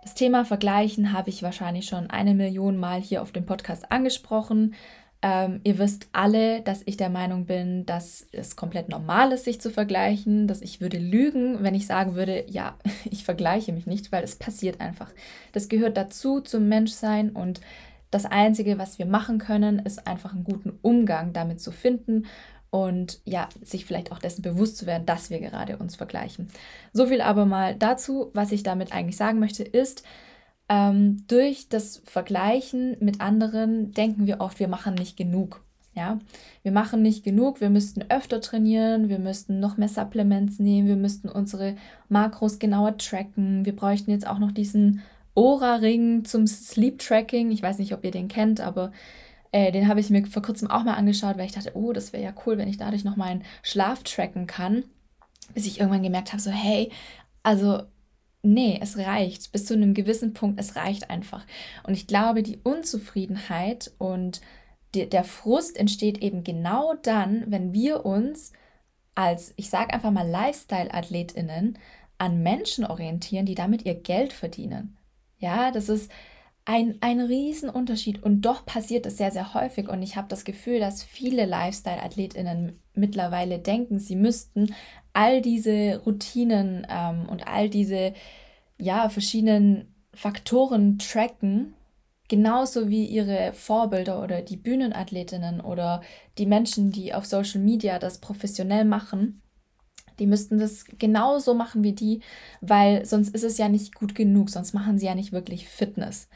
Das 0.03 0.15
Thema 0.15 0.45
Vergleichen 0.45 1.13
habe 1.13 1.29
ich 1.29 1.43
wahrscheinlich 1.43 1.85
schon 1.85 2.09
eine 2.09 2.33
Million 2.33 2.77
Mal 2.77 3.01
hier 3.01 3.21
auf 3.21 3.31
dem 3.31 3.45
Podcast 3.45 3.91
angesprochen. 3.91 4.73
Ähm, 5.23 5.61
ihr 5.63 5.77
wisst 5.77 6.07
alle, 6.13 6.61
dass 6.61 6.81
ich 6.85 6.97
der 6.97 7.09
Meinung 7.09 7.45
bin, 7.45 7.85
dass 7.85 8.27
es 8.31 8.55
komplett 8.55 8.89
normal 8.89 9.31
ist, 9.31 9.45
sich 9.45 9.61
zu 9.61 9.69
vergleichen, 9.69 10.47
dass 10.47 10.61
ich 10.61 10.81
würde 10.81 10.97
lügen, 10.97 11.61
wenn 11.61 11.75
ich 11.75 11.85
sagen 11.85 12.15
würde, 12.15 12.45
ja, 12.47 12.77
ich 13.09 13.23
vergleiche 13.23 13.71
mich 13.71 13.85
nicht, 13.85 14.11
weil 14.11 14.23
es 14.23 14.35
passiert 14.35 14.81
einfach. 14.81 15.11
Das 15.51 15.69
gehört 15.69 15.95
dazu 15.95 16.41
zum 16.41 16.67
Menschsein 16.67 17.29
und 17.29 17.61
das 18.09 18.25
Einzige, 18.25 18.77
was 18.77 18.99
wir 18.99 19.05
machen 19.05 19.37
können, 19.37 19.79
ist 19.79 20.05
einfach 20.05 20.33
einen 20.33 20.43
guten 20.43 20.77
Umgang 20.81 21.33
damit 21.33 21.61
zu 21.61 21.71
finden 21.71 22.25
und 22.71 23.19
ja, 23.25 23.47
sich 23.61 23.85
vielleicht 23.85 24.11
auch 24.11 24.19
dessen 24.19 24.41
bewusst 24.41 24.77
zu 24.77 24.85
werden, 24.85 25.05
dass 25.05 25.29
wir 25.29 25.39
gerade 25.39 25.77
uns 25.77 25.95
vergleichen. 25.95 26.49
So 26.93 27.05
viel 27.05 27.21
aber 27.21 27.45
mal 27.45 27.75
dazu, 27.75 28.31
was 28.33 28.51
ich 28.51 28.63
damit 28.63 28.91
eigentlich 28.91 29.17
sagen 29.17 29.39
möchte, 29.39 29.63
ist, 29.63 30.03
ähm, 30.71 31.25
durch 31.27 31.67
das 31.67 32.01
Vergleichen 32.05 32.95
mit 33.01 33.19
anderen 33.19 33.91
denken 33.91 34.25
wir 34.25 34.39
oft, 34.39 34.61
wir 34.61 34.69
machen 34.69 34.95
nicht 34.95 35.17
genug. 35.17 35.65
Ja, 35.93 36.19
wir 36.63 36.71
machen 36.71 37.01
nicht 37.01 37.25
genug, 37.25 37.59
wir 37.59 37.69
müssten 37.69 38.05
öfter 38.07 38.39
trainieren, 38.39 39.09
wir 39.09 39.19
müssten 39.19 39.59
noch 39.59 39.75
mehr 39.75 39.89
Supplements 39.89 40.57
nehmen, 40.59 40.87
wir 40.87 40.95
müssten 40.95 41.27
unsere 41.27 41.75
Makros 42.07 42.59
genauer 42.59 42.97
tracken, 42.97 43.65
wir 43.65 43.75
bräuchten 43.75 44.09
jetzt 44.11 44.25
auch 44.25 44.39
noch 44.39 44.53
diesen 44.53 45.01
Ora-Ring 45.35 46.23
zum 46.23 46.47
Sleep-Tracking. 46.47 47.51
Ich 47.51 47.61
weiß 47.61 47.77
nicht, 47.77 47.93
ob 47.93 48.05
ihr 48.05 48.11
den 48.11 48.29
kennt, 48.29 48.61
aber 48.61 48.93
äh, 49.51 49.73
den 49.73 49.89
habe 49.89 49.99
ich 49.99 50.09
mir 50.09 50.25
vor 50.25 50.41
kurzem 50.41 50.71
auch 50.71 50.85
mal 50.85 50.93
angeschaut, 50.93 51.37
weil 51.37 51.47
ich 51.47 51.51
dachte, 51.51 51.71
oh, 51.73 51.91
das 51.91 52.13
wäre 52.13 52.23
ja 52.23 52.33
cool, 52.45 52.57
wenn 52.57 52.69
ich 52.69 52.77
dadurch 52.77 53.03
noch 53.03 53.17
meinen 53.17 53.43
Schlaf 53.61 54.03
tracken 54.03 54.47
kann. 54.47 54.85
Bis 55.53 55.65
ich 55.65 55.81
irgendwann 55.81 56.03
gemerkt 56.03 56.31
habe, 56.31 56.41
so, 56.41 56.51
hey, 56.51 56.89
also 57.43 57.81
nee, 58.41 58.79
es 58.81 58.97
reicht. 58.97 59.51
Bis 59.51 59.65
zu 59.65 59.73
einem 59.73 59.93
gewissen 59.93 60.33
Punkt, 60.33 60.59
es 60.59 60.75
reicht 60.75 61.09
einfach. 61.09 61.45
Und 61.83 61.93
ich 61.93 62.07
glaube, 62.07 62.43
die 62.43 62.59
Unzufriedenheit 62.63 63.91
und 63.97 64.41
die, 64.95 65.09
der 65.09 65.23
Frust 65.23 65.77
entsteht 65.77 66.17
eben 66.19 66.43
genau 66.43 66.93
dann, 67.01 67.45
wenn 67.47 67.73
wir 67.73 68.05
uns 68.05 68.51
als, 69.15 69.53
ich 69.57 69.69
sage 69.69 69.93
einfach 69.93 70.11
mal, 70.11 70.27
Lifestyle-AthletInnen 70.27 71.77
an 72.17 72.43
Menschen 72.43 72.85
orientieren, 72.85 73.45
die 73.45 73.55
damit 73.55 73.85
ihr 73.85 73.95
Geld 73.95 74.33
verdienen. 74.33 74.97
Ja, 75.39 75.71
das 75.71 75.89
ist 75.89 76.11
ein, 76.65 76.97
ein 77.01 77.19
Riesenunterschied 77.19 78.21
und 78.21 78.41
doch 78.41 78.65
passiert 78.65 79.05
es 79.05 79.17
sehr, 79.17 79.31
sehr 79.31 79.53
häufig 79.53 79.89
und 79.89 80.03
ich 80.03 80.15
habe 80.15 80.27
das 80.27 80.45
Gefühl, 80.45 80.79
dass 80.79 81.03
viele 81.03 81.45
Lifestyle-AthletInnen 81.45 82.79
mittlerweile 82.93 83.59
denken, 83.59 83.99
sie 83.99 84.15
müssten 84.15 84.75
all 85.13 85.41
diese 85.41 86.01
Routinen 86.05 86.87
ähm, 86.89 87.27
und 87.29 87.47
all 87.47 87.69
diese 87.69 88.13
ja, 88.77 89.09
verschiedenen 89.09 89.93
Faktoren 90.13 90.97
tracken, 90.99 91.73
genauso 92.27 92.89
wie 92.89 93.05
ihre 93.05 93.53
Vorbilder 93.53 94.23
oder 94.23 94.41
die 94.41 94.57
Bühnenathletinnen 94.57 95.61
oder 95.61 96.01
die 96.37 96.45
Menschen, 96.45 96.91
die 96.91 97.13
auf 97.13 97.25
Social 97.25 97.61
Media 97.61 97.99
das 97.99 98.19
professionell 98.19 98.85
machen. 98.85 99.41
Die 100.19 100.27
müssten 100.27 100.57
das 100.57 100.85
genauso 100.85 101.53
machen 101.53 101.83
wie 101.83 101.93
die, 101.93 102.21
weil 102.61 103.05
sonst 103.05 103.33
ist 103.33 103.43
es 103.43 103.57
ja 103.57 103.69
nicht 103.69 103.95
gut 103.95 104.15
genug, 104.15 104.49
sonst 104.49 104.73
machen 104.73 104.97
sie 104.97 105.07
ja 105.07 105.15
nicht 105.15 105.31
wirklich 105.31 105.67
Fitness. 105.67 106.29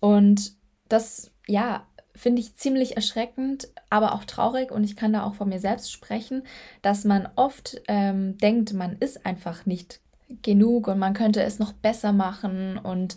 Und 0.00 0.54
das, 0.88 1.30
ja, 1.46 1.86
finde 2.20 2.40
ich 2.40 2.54
ziemlich 2.56 2.96
erschreckend, 2.96 3.68
aber 3.88 4.14
auch 4.14 4.24
traurig 4.24 4.70
und 4.70 4.84
ich 4.84 4.94
kann 4.94 5.12
da 5.12 5.24
auch 5.24 5.34
von 5.34 5.48
mir 5.48 5.58
selbst 5.58 5.90
sprechen, 5.90 6.42
dass 6.82 7.04
man 7.04 7.28
oft 7.34 7.80
ähm, 7.88 8.36
denkt, 8.36 8.74
man 8.74 8.96
ist 8.98 9.24
einfach 9.24 9.64
nicht 9.64 10.00
genug 10.42 10.86
und 10.86 10.98
man 10.98 11.14
könnte 11.14 11.42
es 11.42 11.58
noch 11.58 11.72
besser 11.72 12.12
machen 12.12 12.76
und 12.76 13.16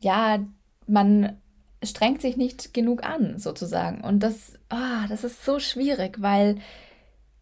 ja, 0.00 0.40
man 0.88 1.38
strengt 1.82 2.20
sich 2.20 2.36
nicht 2.36 2.74
genug 2.74 3.04
an, 3.04 3.38
sozusagen. 3.38 4.02
Und 4.02 4.20
das, 4.22 4.54
oh, 4.70 5.06
das 5.08 5.24
ist 5.24 5.44
so 5.44 5.60
schwierig, 5.60 6.20
weil 6.20 6.56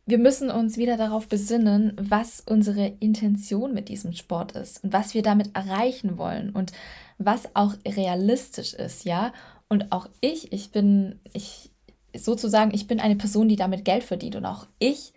wir 0.04 0.18
müssen 0.18 0.50
uns 0.50 0.76
wieder 0.76 0.96
darauf 0.96 1.28
besinnen, 1.28 1.96
was 1.98 2.42
unsere 2.46 2.86
Intention 3.00 3.74
mit 3.74 3.88
diesem 3.88 4.12
Sport 4.12 4.52
ist 4.52 4.84
und 4.84 4.92
was 4.92 5.14
wir 5.14 5.22
damit 5.22 5.56
erreichen 5.56 6.18
wollen 6.18 6.50
und 6.50 6.72
was 7.18 7.54
auch 7.54 7.74
realistisch 7.86 8.74
ist, 8.74 9.04
ja. 9.04 9.32
Und 9.68 9.92
auch 9.92 10.08
ich, 10.20 10.52
ich 10.52 10.70
bin, 10.70 11.20
ich 11.32 11.70
sozusagen, 12.14 12.72
ich 12.74 12.86
bin 12.86 13.00
eine 13.00 13.16
Person, 13.16 13.48
die 13.48 13.56
damit 13.56 13.84
Geld 13.84 14.02
verdient. 14.02 14.36
Und 14.36 14.46
auch 14.46 14.66
ich 14.78 15.12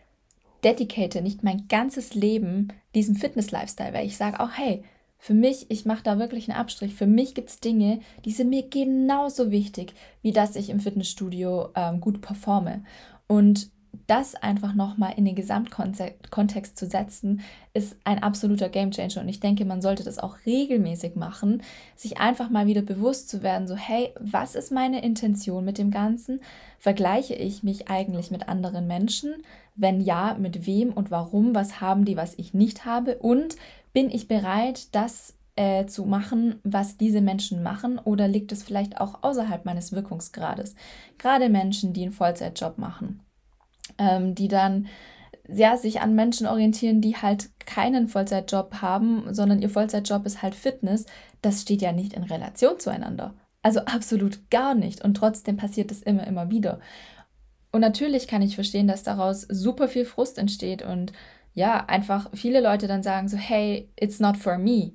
dedicate 0.63 1.21
nicht 1.21 1.43
mein 1.43 1.67
ganzes 1.67 2.13
Leben 2.13 2.73
diesem 2.93 3.15
Fitness-Lifestyle, 3.15 3.93
weil 3.93 4.05
ich 4.05 4.17
sage 4.17 4.39
auch, 4.39 4.51
hey, 4.51 4.83
für 5.17 5.33
mich, 5.35 5.69
ich 5.69 5.85
mache 5.85 6.03
da 6.03 6.17
wirklich 6.17 6.49
einen 6.49 6.59
Abstrich. 6.59 6.95
Für 6.95 7.05
mich 7.05 7.35
gibt 7.35 7.49
es 7.49 7.59
Dinge, 7.59 7.99
die 8.25 8.31
sind 8.31 8.49
mir 8.49 8.67
genauso 8.67 9.51
wichtig, 9.51 9.93
wie 10.23 10.31
dass 10.31 10.55
ich 10.55 10.69
im 10.69 10.79
Fitnessstudio 10.79 11.69
ähm, 11.75 12.01
gut 12.01 12.21
performe. 12.21 12.83
Und 13.27 13.69
das 14.07 14.35
einfach 14.35 14.73
nochmal 14.73 15.13
in 15.15 15.25
den 15.25 15.35
Gesamtkontext 15.35 16.77
zu 16.77 16.85
setzen, 16.85 17.41
ist 17.73 17.95
ein 18.03 18.21
absoluter 18.21 18.69
Gamechanger. 18.69 19.21
Und 19.21 19.29
ich 19.29 19.39
denke, 19.39 19.65
man 19.65 19.81
sollte 19.81 20.03
das 20.03 20.19
auch 20.19 20.37
regelmäßig 20.45 21.15
machen, 21.15 21.61
sich 21.95 22.19
einfach 22.19 22.49
mal 22.49 22.67
wieder 22.67 22.81
bewusst 22.81 23.29
zu 23.29 23.43
werden, 23.43 23.67
so 23.67 23.75
hey, 23.75 24.13
was 24.19 24.55
ist 24.55 24.71
meine 24.71 25.03
Intention 25.03 25.65
mit 25.65 25.77
dem 25.77 25.91
Ganzen? 25.91 26.41
Vergleiche 26.79 27.35
ich 27.35 27.63
mich 27.63 27.89
eigentlich 27.89 28.31
mit 28.31 28.49
anderen 28.49 28.87
Menschen? 28.87 29.43
Wenn 29.75 30.01
ja, 30.01 30.35
mit 30.39 30.65
wem 30.65 30.91
und 30.91 31.11
warum? 31.11 31.55
Was 31.55 31.79
haben 31.79 32.05
die, 32.05 32.17
was 32.17 32.33
ich 32.37 32.53
nicht 32.53 32.85
habe? 32.85 33.17
Und 33.17 33.55
bin 33.93 34.09
ich 34.09 34.27
bereit, 34.27 34.93
das 34.93 35.35
äh, 35.55 35.85
zu 35.85 36.05
machen, 36.05 36.59
was 36.63 36.97
diese 36.97 37.21
Menschen 37.21 37.63
machen? 37.63 37.99
Oder 37.99 38.27
liegt 38.27 38.51
es 38.51 38.63
vielleicht 38.63 38.99
auch 38.99 39.23
außerhalb 39.23 39.65
meines 39.65 39.91
Wirkungsgrades? 39.91 40.75
Gerade 41.17 41.49
Menschen, 41.49 41.93
die 41.93 42.03
einen 42.03 42.11
Vollzeitjob 42.11 42.77
machen 42.77 43.21
ähm, 43.97 44.35
die 44.35 44.47
dann 44.47 44.87
ja, 45.47 45.77
sich 45.77 46.01
an 46.01 46.15
Menschen 46.15 46.47
orientieren, 46.47 47.01
die 47.01 47.17
halt 47.17 47.49
keinen 47.65 48.07
Vollzeitjob 48.07 48.81
haben, 48.81 49.33
sondern 49.33 49.61
ihr 49.61 49.69
Vollzeitjob 49.69 50.25
ist 50.25 50.41
halt 50.41 50.55
Fitness, 50.55 51.05
das 51.41 51.61
steht 51.61 51.81
ja 51.81 51.91
nicht 51.91 52.13
in 52.13 52.23
Relation 52.23 52.79
zueinander. 52.79 53.33
Also 53.61 53.81
absolut 53.81 54.49
gar 54.49 54.75
nicht. 54.75 55.03
Und 55.03 55.15
trotzdem 55.15 55.57
passiert 55.57 55.91
das 55.91 56.01
immer, 56.01 56.25
immer 56.25 56.49
wieder. 56.49 56.79
Und 57.71 57.81
natürlich 57.81 58.27
kann 58.27 58.41
ich 58.41 58.55
verstehen, 58.55 58.87
dass 58.87 59.03
daraus 59.03 59.41
super 59.41 59.87
viel 59.87 60.05
Frust 60.05 60.37
entsteht 60.37 60.81
und 60.81 61.13
ja, 61.53 61.85
einfach 61.85 62.29
viele 62.33 62.61
Leute 62.61 62.87
dann 62.87 63.03
sagen 63.03 63.27
so, 63.27 63.37
hey, 63.37 63.89
it's 63.99 64.19
not 64.19 64.37
for 64.37 64.57
me. 64.57 64.93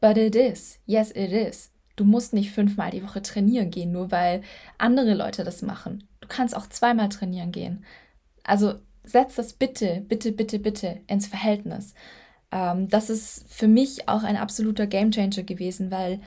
But 0.00 0.16
it 0.18 0.36
is. 0.36 0.78
Yes, 0.84 1.10
it 1.10 1.32
is. 1.32 1.72
Du 1.96 2.04
musst 2.04 2.34
nicht 2.34 2.52
fünfmal 2.52 2.90
die 2.90 3.02
Woche 3.02 3.22
trainieren 3.22 3.70
gehen, 3.70 3.92
nur 3.92 4.10
weil 4.10 4.42
andere 4.76 5.14
Leute 5.14 5.42
das 5.42 5.62
machen. 5.62 6.06
Du 6.20 6.28
kannst 6.28 6.54
auch 6.54 6.66
zweimal 6.66 7.08
trainieren 7.08 7.50
gehen. 7.50 7.84
Also 8.46 8.74
setz 9.04 9.34
das 9.34 9.52
bitte, 9.52 10.04
bitte, 10.08 10.32
bitte, 10.32 10.58
bitte 10.58 11.00
ins 11.06 11.26
Verhältnis. 11.26 11.94
Ähm, 12.50 12.88
das 12.88 13.10
ist 13.10 13.44
für 13.48 13.68
mich 13.68 14.08
auch 14.08 14.22
ein 14.22 14.36
absoluter 14.36 14.86
Gamechanger 14.86 15.42
gewesen, 15.42 15.90
weil 15.90 16.20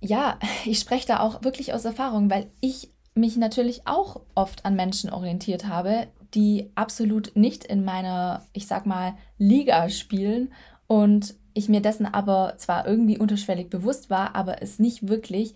ja, 0.00 0.38
ich 0.64 0.78
spreche 0.78 1.06
da 1.06 1.20
auch 1.20 1.42
wirklich 1.42 1.74
aus 1.74 1.84
Erfahrung, 1.84 2.30
weil 2.30 2.50
ich 2.60 2.90
mich 3.14 3.36
natürlich 3.36 3.86
auch 3.86 4.22
oft 4.34 4.64
an 4.64 4.74
Menschen 4.74 5.10
orientiert 5.10 5.66
habe, 5.66 6.08
die 6.34 6.72
absolut 6.74 7.36
nicht 7.36 7.64
in 7.64 7.84
meiner, 7.84 8.44
ich 8.52 8.66
sag 8.66 8.86
mal, 8.86 9.14
Liga 9.38 9.88
spielen 9.88 10.52
und 10.88 11.34
ich 11.54 11.68
mir 11.68 11.80
dessen 11.80 12.06
aber 12.06 12.54
zwar 12.56 12.86
irgendwie 12.86 13.18
unterschwellig 13.18 13.70
bewusst 13.70 14.10
war, 14.10 14.34
aber 14.34 14.60
es 14.62 14.80
nicht 14.80 15.08
wirklich 15.08 15.54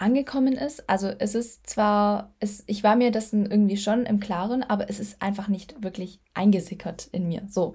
angekommen 0.00 0.54
ist. 0.54 0.88
Also 0.88 1.08
es 1.18 1.34
ist 1.34 1.68
zwar, 1.68 2.32
es, 2.40 2.64
ich 2.66 2.82
war 2.82 2.96
mir 2.96 3.10
dessen 3.10 3.50
irgendwie 3.50 3.76
schon 3.76 4.06
im 4.06 4.18
Klaren, 4.18 4.62
aber 4.62 4.88
es 4.88 4.98
ist 4.98 5.20
einfach 5.20 5.48
nicht 5.48 5.82
wirklich 5.82 6.20
eingesickert 6.32 7.08
in 7.12 7.28
mir. 7.28 7.42
So. 7.48 7.74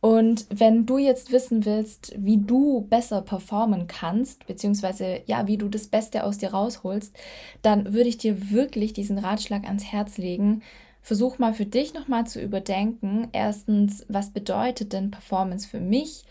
Und 0.00 0.46
wenn 0.48 0.86
du 0.86 0.98
jetzt 0.98 1.30
wissen 1.30 1.64
willst, 1.66 2.12
wie 2.16 2.38
du 2.38 2.86
besser 2.88 3.20
performen 3.22 3.86
kannst, 3.86 4.46
beziehungsweise 4.46 5.20
ja, 5.26 5.46
wie 5.46 5.58
du 5.58 5.68
das 5.68 5.88
Beste 5.88 6.24
aus 6.24 6.38
dir 6.38 6.52
rausholst, 6.52 7.14
dann 7.62 7.92
würde 7.92 8.08
ich 8.08 8.18
dir 8.18 8.50
wirklich 8.50 8.92
diesen 8.92 9.18
Ratschlag 9.18 9.64
ans 9.64 9.84
Herz 9.84 10.18
legen. 10.18 10.62
Versuch 11.02 11.38
mal 11.38 11.54
für 11.54 11.66
dich 11.66 11.94
nochmal 11.94 12.26
zu 12.26 12.40
überdenken. 12.40 13.28
Erstens, 13.32 14.04
was 14.08 14.30
bedeutet 14.30 14.92
denn 14.92 15.10
Performance 15.10 15.68
für 15.68 15.80
mich? 15.80 16.24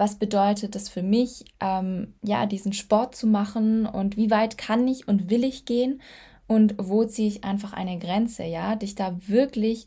Was 0.00 0.14
bedeutet 0.14 0.74
es 0.76 0.88
für 0.88 1.02
mich, 1.02 1.44
ähm, 1.60 2.14
ja, 2.22 2.46
diesen 2.46 2.72
Sport 2.72 3.14
zu 3.14 3.26
machen? 3.26 3.84
Und 3.84 4.16
wie 4.16 4.30
weit 4.30 4.56
kann 4.56 4.88
ich 4.88 5.06
und 5.06 5.28
will 5.28 5.44
ich 5.44 5.66
gehen? 5.66 6.00
Und 6.46 6.74
wo 6.78 7.04
ziehe 7.04 7.28
ich 7.28 7.44
einfach 7.44 7.74
eine 7.74 7.98
Grenze, 7.98 8.44
ja, 8.44 8.76
dich 8.76 8.94
da 8.94 9.14
wirklich 9.28 9.84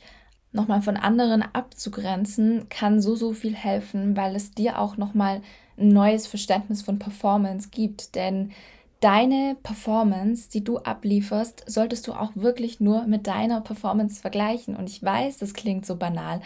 nochmal 0.52 0.84
von 0.84 0.98
anderen 0.98 1.42
abzugrenzen, 1.42 2.70
kann 2.70 3.02
so, 3.02 3.16
so 3.16 3.34
viel 3.34 3.56
helfen, 3.56 4.16
weil 4.16 4.36
es 4.36 4.52
dir 4.52 4.78
auch 4.78 4.98
nochmal 4.98 5.42
ein 5.80 5.88
neues 5.88 6.28
Verständnis 6.28 6.84
von 6.84 7.00
Performance 7.00 7.70
gibt, 7.72 8.14
denn 8.14 8.52
deine 9.00 9.58
Performance, 9.64 10.48
die 10.48 10.64
du 10.64 10.78
ablieferst, 10.78 11.64
solltest 11.66 12.06
du 12.06 12.14
auch 12.14 12.34
wirklich 12.36 12.80
nur 12.80 13.08
mit 13.08 13.26
deiner 13.26 13.62
Performance 13.62 14.22
vergleichen. 14.22 14.76
Und 14.76 14.92
ich 14.92 15.02
weiß, 15.02 15.40
das 15.40 15.56
klingt 15.56 15.88
so 15.88 15.96
banal, 15.96 16.40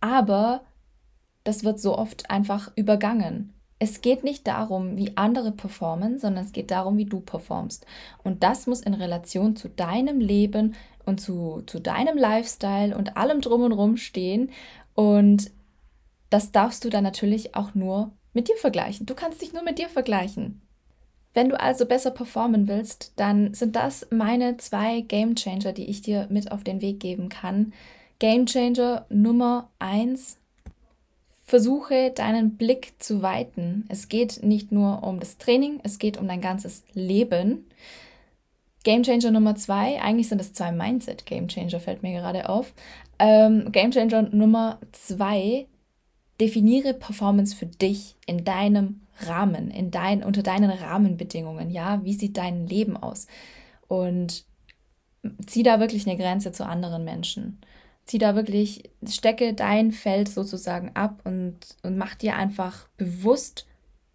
aber 0.00 0.62
das 1.44 1.64
wird 1.64 1.80
so 1.80 1.96
oft 1.96 2.30
einfach 2.30 2.72
übergangen. 2.76 3.52
Es 3.78 4.00
geht 4.00 4.22
nicht 4.22 4.46
darum, 4.46 4.96
wie 4.96 5.16
andere 5.16 5.50
performen, 5.50 6.18
sondern 6.18 6.44
es 6.44 6.52
geht 6.52 6.70
darum, 6.70 6.98
wie 6.98 7.04
du 7.04 7.20
performst. 7.20 7.84
Und 8.22 8.44
das 8.44 8.68
muss 8.68 8.80
in 8.80 8.94
Relation 8.94 9.56
zu 9.56 9.68
deinem 9.68 10.20
Leben 10.20 10.76
und 11.04 11.20
zu, 11.20 11.62
zu 11.66 11.80
deinem 11.80 12.16
Lifestyle 12.16 12.96
und 12.96 13.16
allem 13.16 13.40
drum 13.40 13.62
und 13.62 13.72
rum 13.72 13.96
stehen. 13.96 14.50
Und 14.94 15.50
das 16.30 16.52
darfst 16.52 16.84
du 16.84 16.90
dann 16.90 17.02
natürlich 17.02 17.56
auch 17.56 17.74
nur 17.74 18.12
mit 18.32 18.48
dir 18.48 18.56
vergleichen. 18.56 19.06
Du 19.06 19.14
kannst 19.14 19.42
dich 19.42 19.52
nur 19.52 19.64
mit 19.64 19.78
dir 19.78 19.88
vergleichen. 19.88 20.62
Wenn 21.34 21.48
du 21.48 21.58
also 21.58 21.86
besser 21.86 22.10
performen 22.10 22.68
willst, 22.68 23.12
dann 23.16 23.54
sind 23.54 23.74
das 23.74 24.06
meine 24.10 24.58
zwei 24.58 25.00
Game 25.00 25.34
Changer, 25.34 25.72
die 25.72 25.86
ich 25.86 26.02
dir 26.02 26.26
mit 26.30 26.52
auf 26.52 26.62
den 26.62 26.82
Weg 26.82 27.00
geben 27.00 27.28
kann. 27.28 27.72
Game 28.18 28.46
Changer 28.46 29.06
Nummer 29.08 29.70
eins: 29.78 30.38
Versuche 31.52 32.10
deinen 32.12 32.56
Blick 32.56 32.94
zu 32.98 33.20
weiten. 33.20 33.84
Es 33.90 34.08
geht 34.08 34.42
nicht 34.42 34.72
nur 34.72 35.02
um 35.02 35.20
das 35.20 35.36
Training, 35.36 35.80
es 35.82 35.98
geht 35.98 36.16
um 36.16 36.26
dein 36.26 36.40
ganzes 36.40 36.82
Leben. 36.94 37.66
Game 38.84 39.02
Changer 39.02 39.32
Nummer 39.32 39.54
zwei, 39.54 40.00
eigentlich 40.00 40.30
sind 40.30 40.40
es 40.40 40.54
zwei 40.54 40.72
Mindset 40.72 41.26
Game 41.26 41.48
Changer, 41.48 41.78
fällt 41.78 42.02
mir 42.02 42.14
gerade 42.14 42.48
auf. 42.48 42.72
Ähm, 43.18 43.70
Game 43.70 43.90
Changer 43.90 44.22
Nummer 44.34 44.78
zwei, 44.92 45.66
definiere 46.40 46.94
Performance 46.94 47.54
für 47.54 47.66
dich 47.66 48.16
in 48.24 48.46
deinem 48.46 49.02
Rahmen, 49.26 49.70
in 49.70 49.90
dein, 49.90 50.24
unter 50.24 50.42
deinen 50.42 50.70
Rahmenbedingungen, 50.70 51.68
ja, 51.68 52.02
wie 52.02 52.14
sieht 52.14 52.38
dein 52.38 52.66
Leben 52.66 52.96
aus? 52.96 53.26
Und 53.88 54.46
zieh 55.46 55.64
da 55.64 55.80
wirklich 55.80 56.08
eine 56.08 56.16
Grenze 56.16 56.50
zu 56.50 56.64
anderen 56.64 57.04
Menschen. 57.04 57.60
Zieh 58.04 58.18
da 58.18 58.34
wirklich, 58.34 58.90
stecke 59.08 59.54
dein 59.54 59.92
Feld 59.92 60.28
sozusagen 60.28 60.90
ab 60.94 61.20
und, 61.24 61.58
und 61.82 61.96
mach 61.96 62.14
dir 62.14 62.36
einfach 62.36 62.88
bewusst, 62.96 63.66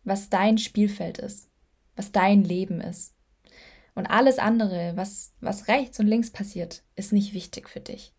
was 0.04 0.30
dein 0.30 0.58
Spielfeld 0.58 1.18
ist, 1.18 1.50
was 1.96 2.12
dein 2.12 2.44
Leben 2.44 2.82
ist. 2.82 3.14
Und 3.96 4.08
alles 4.08 4.38
andere, 4.38 4.94
was, 4.96 5.34
was 5.42 5.68
rechts 5.68 6.00
und 6.00 6.08
links 6.08 6.30
passiert, 6.30 6.84
ist 6.96 7.14
nicht 7.14 7.34
wichtig 7.34 7.70
für 7.70 7.80
dich. 7.80 8.14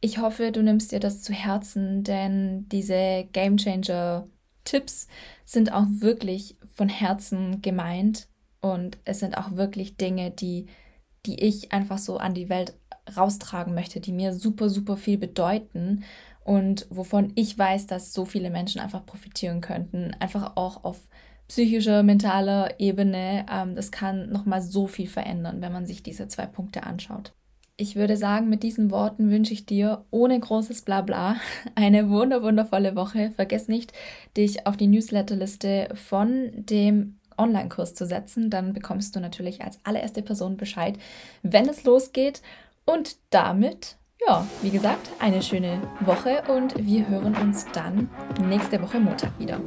Ich 0.00 0.18
hoffe, 0.18 0.52
du 0.52 0.62
nimmst 0.62 0.92
dir 0.92 1.00
das 1.00 1.22
zu 1.22 1.32
Herzen, 1.32 2.04
denn 2.04 2.68
diese 2.68 3.26
Game 3.32 3.56
Changer 3.56 4.28
Tipps 4.64 5.08
sind 5.44 5.72
auch 5.72 5.86
wirklich 5.88 6.56
von 6.74 6.88
Herzen 6.88 7.62
gemeint 7.62 8.28
und 8.60 8.98
es 9.04 9.20
sind 9.20 9.38
auch 9.38 9.52
wirklich 9.52 9.96
Dinge, 9.96 10.30
die, 10.30 10.66
die 11.24 11.42
ich 11.42 11.72
einfach 11.72 11.98
so 11.98 12.18
an 12.18 12.34
die 12.34 12.48
Welt 12.48 12.74
raustragen 13.14 13.74
möchte, 13.74 14.00
die 14.00 14.12
mir 14.12 14.32
super, 14.32 14.68
super 14.68 14.96
viel 14.96 15.18
bedeuten 15.18 16.04
und 16.46 16.86
wovon 16.90 17.32
ich 17.34 17.58
weiß, 17.58 17.88
dass 17.88 18.12
so 18.12 18.24
viele 18.24 18.50
Menschen 18.50 18.80
einfach 18.80 19.04
profitieren 19.04 19.60
könnten. 19.60 20.14
Einfach 20.20 20.52
auch 20.56 20.84
auf 20.84 21.00
psychischer, 21.48 22.02
mentaler 22.02 22.78
Ebene. 22.78 23.46
Ähm, 23.52 23.74
das 23.74 23.90
kann 23.90 24.30
nochmal 24.30 24.62
so 24.62 24.86
viel 24.86 25.08
verändern, 25.08 25.60
wenn 25.60 25.72
man 25.72 25.86
sich 25.86 26.02
diese 26.02 26.28
zwei 26.28 26.46
Punkte 26.46 26.84
anschaut. 26.84 27.32
Ich 27.76 27.94
würde 27.96 28.16
sagen, 28.16 28.48
mit 28.48 28.62
diesen 28.62 28.90
Worten 28.90 29.30
wünsche 29.30 29.52
ich 29.52 29.66
dir 29.66 30.04
ohne 30.10 30.38
großes 30.38 30.82
Blabla 30.82 31.36
eine 31.74 32.08
wunder 32.08 32.42
wundervolle 32.42 32.96
Woche. 32.96 33.32
Vergiss 33.32 33.68
nicht, 33.68 33.92
dich 34.36 34.66
auf 34.66 34.76
die 34.76 34.86
Newsletterliste 34.86 35.88
von 35.94 36.52
dem 36.54 37.18
Online-Kurs 37.38 37.94
zu 37.94 38.06
setzen. 38.06 38.50
Dann 38.50 38.72
bekommst 38.72 39.14
du 39.14 39.20
natürlich 39.20 39.62
als 39.62 39.78
allererste 39.84 40.22
Person 40.22 40.56
Bescheid, 40.56 40.98
wenn 41.42 41.68
es 41.68 41.84
losgeht. 41.84 42.40
Und 42.88 43.16
damit, 43.30 43.96
ja, 44.26 44.46
wie 44.62 44.70
gesagt, 44.70 45.10
eine 45.18 45.42
schöne 45.42 45.82
Woche 46.00 46.42
und 46.46 46.86
wir 46.86 47.08
hören 47.08 47.34
uns 47.34 47.66
dann 47.72 48.08
nächste 48.40 48.80
Woche 48.80 49.00
Montag 49.00 49.36
wieder. 49.40 49.60